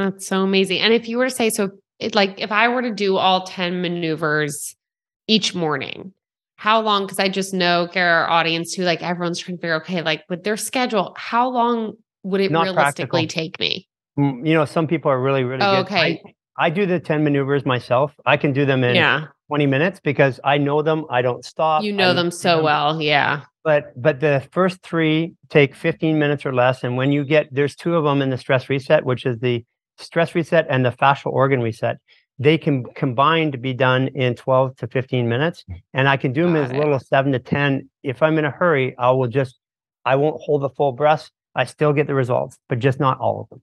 [0.00, 0.80] that's so amazing.
[0.80, 3.44] And if you were to say, so it, like if I were to do all
[3.44, 4.74] 10 maneuvers
[5.26, 6.12] each morning,
[6.56, 7.04] how long?
[7.04, 10.24] Because I just know, Garry, our audience who like everyone's trying to figure, okay, like
[10.28, 13.42] with their schedule, how long would it Not realistically practical.
[13.42, 13.88] take me?
[14.16, 15.86] You know, some people are really, really oh, good.
[15.86, 16.22] Okay.
[16.58, 18.14] I, I, do the 10 maneuvers myself.
[18.26, 19.28] I can do them in yeah.
[19.48, 21.06] 20 minutes because I know them.
[21.08, 21.82] I don't stop.
[21.82, 22.64] You know them so them.
[22.64, 23.00] well.
[23.00, 23.42] Yeah.
[23.64, 26.84] But but the first three take 15 minutes or less.
[26.84, 29.64] And when you get there's two of them in the stress reset, which is the
[30.00, 31.98] stress reset and the fascial organ reset,
[32.38, 35.64] they can combine to be done in 12 to 15 minutes.
[35.92, 36.76] And I can do them Got as it.
[36.76, 37.88] little as seven to 10.
[38.02, 39.58] If I'm in a hurry, I will just,
[40.04, 41.30] I won't hold the full breath.
[41.54, 43.62] I still get the results, but just not all of them.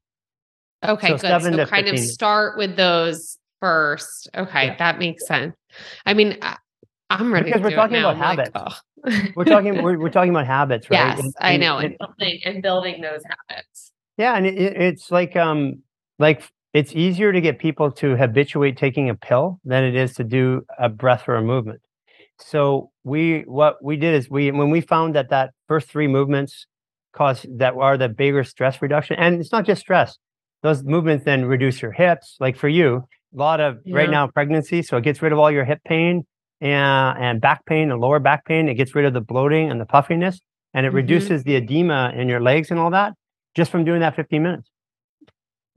[0.84, 1.22] Okay, so good.
[1.42, 1.94] So kind 15.
[1.94, 4.30] of start with those first.
[4.36, 4.76] Okay, yeah.
[4.78, 5.56] that makes sense.
[6.06, 6.38] I mean,
[7.10, 8.52] I'm ready because we're talking about habits.
[8.54, 8.74] Like,
[9.06, 9.22] oh.
[9.36, 10.98] we're talking we're, we're talking about habits, right?
[10.98, 13.92] Yes, and, and, I know, and, and, building and building those habits.
[14.18, 15.82] Yeah, and it, it's like um
[16.20, 16.43] like
[16.74, 20.61] it's easier to get people to habituate taking a pill than it is to do
[20.78, 21.82] a breath or a movement.
[22.39, 26.68] So we what we did is we when we found that that first three movements
[27.13, 30.18] cause that are the bigger stress reduction, and it's not just stress.
[30.61, 32.36] Those movements then reduce your hips.
[32.39, 33.95] Like for you, a lot of yeah.
[33.95, 36.26] right now pregnancy, so it gets rid of all your hip pain
[36.61, 38.70] and and back pain and lower back pain.
[38.70, 40.39] It gets rid of the bloating and the puffiness,
[40.74, 40.97] and it mm-hmm.
[40.97, 43.13] reduces the edema in your legs and all that
[43.55, 44.70] just from doing that 15 minutes.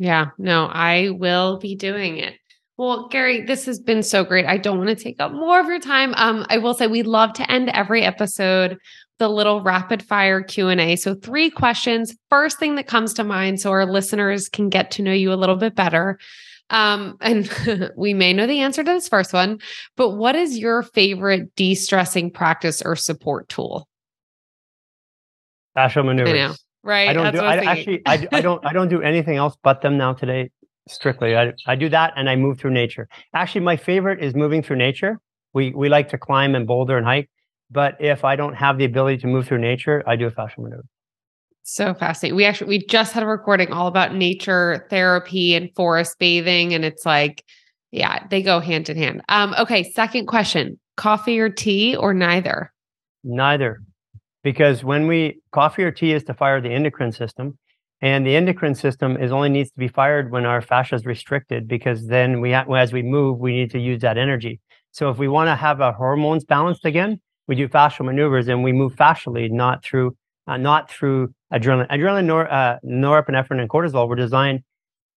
[0.01, 2.39] Yeah, no, I will be doing it.
[2.79, 4.47] Well, Garry, this has been so great.
[4.47, 6.15] I don't want to take up more of your time.
[6.17, 8.79] Um, I will say we love to end every episode
[9.19, 10.97] the little rapid fire Q&A.
[10.97, 12.17] So three questions.
[12.31, 15.37] First thing that comes to mind so our listeners can get to know you a
[15.37, 16.19] little bit better.
[16.71, 19.59] Um, and we may know the answer to this first one,
[19.99, 23.87] but what is your favorite de-stressing practice or support tool?
[25.77, 26.59] Fascial maneuvers.
[26.83, 27.09] Right?
[27.09, 27.45] I don't That's do.
[27.45, 28.03] I, actually.
[28.07, 28.65] I, I don't.
[28.65, 30.51] I don't do anything else but them now today.
[30.89, 33.09] Strictly, I, I do that, and I move through nature.
[33.35, 35.21] Actually, my favorite is moving through nature.
[35.53, 37.29] We we like to climb and boulder and hike,
[37.71, 40.59] but if I don't have the ability to move through nature, I do a fascial
[40.59, 40.85] maneuver.
[41.63, 42.37] So fascinating.
[42.37, 46.85] We actually we just had a recording all about nature therapy and forest bathing, and
[46.85, 47.45] it's like,
[47.93, 49.23] yeah, they go hand in hand.
[49.29, 52.73] Um, okay, second question: coffee or tea or neither?
[53.23, 53.83] Neither,
[54.43, 57.59] because when we coffee or tea is to fire the endocrine system,
[58.03, 61.69] and the endocrine system is only needs to be fired when our fascia is restricted,
[61.69, 64.61] because then we as we move, we need to use that energy.
[64.93, 68.65] So if we want to have our hormones balanced again, we do fascial maneuvers and
[68.65, 70.17] we move fascially, not through
[70.47, 71.89] uh, not through adrenaline.
[71.89, 74.63] Adrenaline, nor, uh, norepinephrine, and cortisol were designed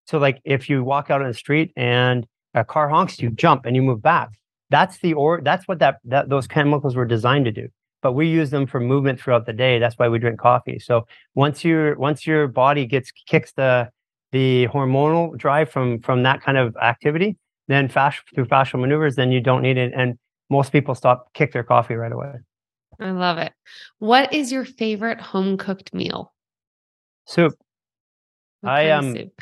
[0.06, 3.64] so like if you walk out on the street and a car honks you, jump
[3.64, 4.30] and you move back.
[4.70, 7.68] That's the or that's what that, that those chemicals were designed to do.
[8.04, 9.78] But we use them for movement throughout the day.
[9.78, 10.78] That's why we drink coffee.
[10.78, 13.88] So once your once your body gets kicks the
[14.30, 19.32] the hormonal drive from from that kind of activity, then fasc- through fascial maneuvers, then
[19.32, 19.94] you don't need it.
[19.96, 20.18] And
[20.50, 22.32] most people stop kick their coffee right away.
[23.00, 23.54] I love it.
[24.00, 26.34] What is your favorite home cooked meal?
[27.26, 27.54] Soup.
[28.62, 29.32] I, um, soup?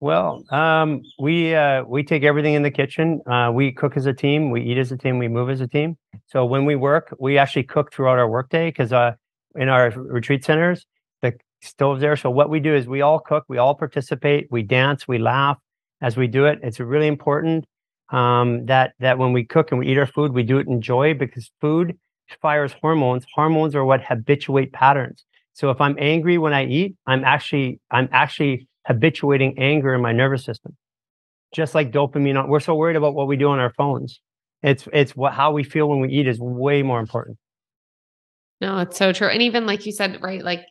[0.00, 3.20] Well, um, we uh, we take everything in the kitchen.
[3.26, 4.50] Uh, we cook as a team.
[4.50, 5.18] We eat as a team.
[5.18, 5.96] We move as a team.
[6.26, 9.14] So when we work, we actually cook throughout our workday because uh,
[9.56, 10.86] in our retreat centers,
[11.22, 11.32] the
[11.62, 12.14] stoves there.
[12.16, 13.44] So what we do is we all cook.
[13.48, 14.46] We all participate.
[14.52, 15.08] We dance.
[15.08, 15.58] We laugh
[16.00, 16.60] as we do it.
[16.62, 17.64] It's really important
[18.10, 20.80] um, that that when we cook and we eat our food, we do it in
[20.80, 21.98] joy because food
[22.40, 23.26] fires hormones.
[23.34, 25.24] Hormones are what habituate patterns.
[25.54, 30.12] So if I'm angry when I eat, I'm actually I'm actually habituating anger in my
[30.12, 30.76] nervous system.
[31.54, 34.20] Just like dopamine, we're so worried about what we do on our phones.
[34.62, 37.38] It's it's what how we feel when we eat is way more important.
[38.60, 39.28] No, it's so true.
[39.28, 40.66] And even like you said, right, like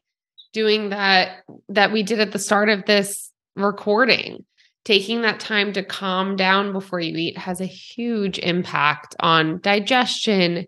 [0.51, 4.45] doing that that we did at the start of this recording,
[4.83, 10.67] taking that time to calm down before you eat has a huge impact on digestion,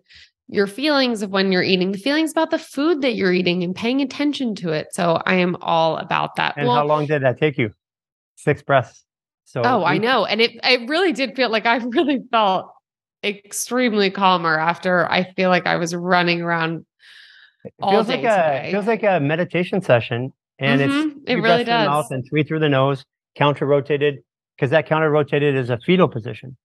[0.50, 3.74] your feelings of when you're eating, the feelings about the food that you're eating and
[3.74, 4.88] paying attention to it.
[4.92, 6.56] So I am all about that.
[6.56, 7.70] And how long did that take you?
[8.36, 9.04] Six breaths.
[9.44, 10.24] So Oh, I know.
[10.24, 12.72] And it it really did feel like I really felt
[13.22, 16.84] extremely calmer after I feel like I was running around
[17.64, 18.70] It feels day like a today.
[18.72, 21.90] feels like a meditation session, and Mhm, it's it really breaths in the does.
[21.90, 23.04] mouth and three through the nose,
[23.36, 24.20] counter rotated,
[24.56, 26.56] because that counter rotated is a fetal position.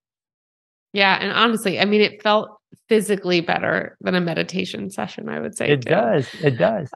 [0.94, 2.55] Yeah, and honestly, I mean, it felt
[2.90, 5.30] physically better than a meditation session.
[5.30, 5.90] I would say It too.
[5.90, 6.28] does.
[6.44, 6.90] It does.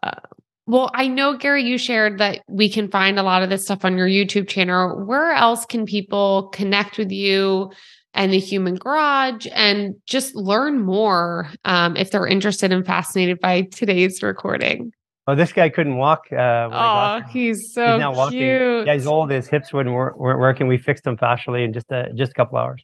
[0.67, 3.84] Well, I know Garry, you shared that we can find a lot of this stuff
[3.84, 5.03] on your YouTube channel.
[5.03, 7.72] Where else can people connect with you
[8.13, 13.61] and the Human Garage and just learn more um, if they're interested and fascinated by
[13.72, 14.91] today's recording?
[15.26, 16.26] Oh, this guy couldn't walk.
[16.32, 18.39] Uh, Oh, he's so now walking.
[18.39, 18.88] cute.
[18.88, 19.32] Yeah, he's old.
[19.32, 20.67] His hips wouldn't work, weren't working.
[20.67, 22.84] We fixed him fascially in just a just a couple hours.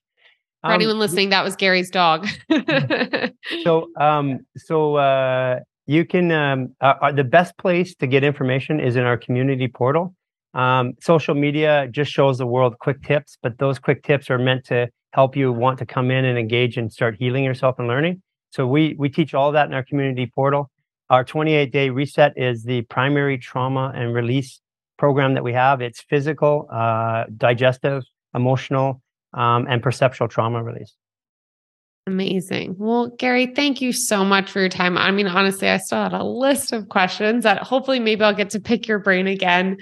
[0.66, 2.28] For Um, anyone listening, that was Garry's dog.
[3.63, 8.80] so um so uh you can um uh, uh, the best place to get information
[8.80, 10.16] is in our community portal.
[10.55, 14.66] Um social media just shows the world quick tips but those quick tips are meant
[14.66, 18.22] to help you want to come in and engage and start healing yourself and learning.
[18.49, 20.72] So we we teach all that in our community portal.
[21.11, 24.59] Our 28 day reset is the primary trauma and release
[24.97, 25.80] program that we have.
[25.82, 28.01] It's physical uh digestive
[28.34, 29.01] emotional
[29.36, 30.96] um, and perceptual trauma release
[32.08, 32.76] Amazing.
[32.78, 34.96] Well, Garry, thank you so much for your time.
[34.96, 38.52] I mean, honestly, I still had a list of questions that hopefully maybe I'll get
[38.52, 39.78] to pick your brain again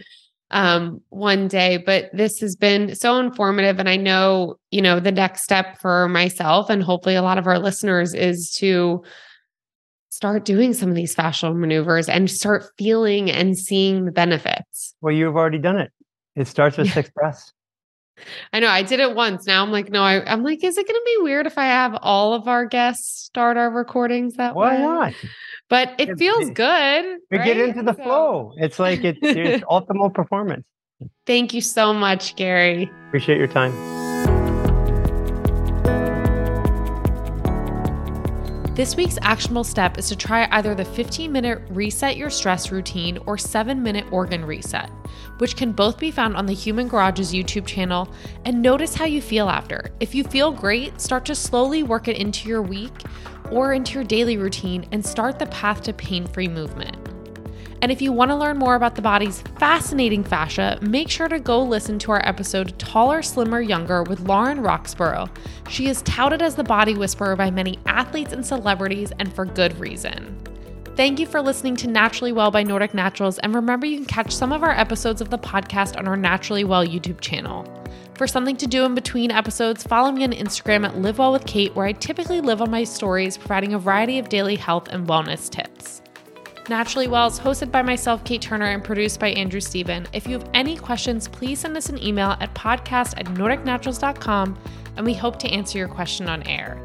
[0.49, 1.83] um, one day.
[1.85, 3.77] But this has been so informative.
[3.77, 7.45] And I know, you know, the next step for myself and hopefully a lot of
[7.45, 9.03] our listeners is to
[10.09, 14.95] start doing some of these fascial maneuvers and start feeling and seeing the benefits.
[15.01, 15.91] well you've already done it
[16.37, 16.93] it starts with Yeah.
[16.93, 17.51] six breaths
[18.51, 19.47] I know I did it once.
[19.47, 21.65] Now I'm like, no, I, I'm like, is it going to be weird if I
[21.65, 24.81] have all of our guests start our recordings that Why way?
[24.81, 25.13] Why not?
[25.69, 27.19] But it feels it- good.
[27.31, 28.53] We get into the So, flow.
[28.57, 30.65] It's like it's, it's optimal performance.
[31.25, 32.91] Thank you so much, Garry.
[33.07, 33.73] Appreciate your time.
[38.75, 43.19] This week's actionable step is to try either the 15 minute reset your stress routine
[43.27, 44.89] or 7 minute organ reset,
[45.37, 48.11] which can both be found on the Human Garage's YouTube channel.
[48.45, 49.91] And notice how you feel after.
[49.99, 53.03] If you feel great, start to slowly work it into your week
[53.51, 57.12] or into your daily routine and start the path to pain free movement.
[57.83, 61.37] And if you want to learn more about the body's fascinating fascia, make sure to
[61.37, 65.29] go listen to our episode Taller, Slimmer, Younger with Lauren Roxburgh.
[65.67, 69.77] She is touted as the body whisperer by many athletes and celebrities, and for good
[69.81, 70.33] reason.
[70.95, 74.31] Thank you for listening to Naturally Well by Nordic Naturals, and remember you can catch
[74.31, 77.67] some of our episodes of the podcast on our Naturally Well YouTube channel.
[78.13, 81.45] For something to do in between episodes, follow me on Instagram at Live Well with
[81.45, 85.05] Kate, where I typically live on my stories, providing a variety of daily health and
[85.05, 86.02] wellness tips.
[86.69, 90.07] Naturally Well is hosted by myself, Kate Turner, and produced by Andrew Steven.
[90.13, 94.57] If you have any questions, please send us an email at podcast at nordicnaturals.com,
[94.95, 96.81] and we hope to answer your question on air.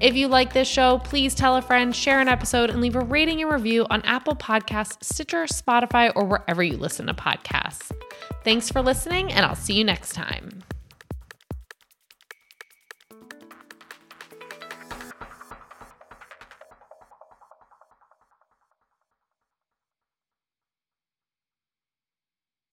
[0.00, 3.00] If you like this show, please tell a friend, share an episode, and leave a
[3.00, 7.90] rating and review on Apple Podcasts, Stitcher, Spotify, or wherever you listen to podcasts.
[8.44, 10.62] Thanks for listening, and I'll see you next time.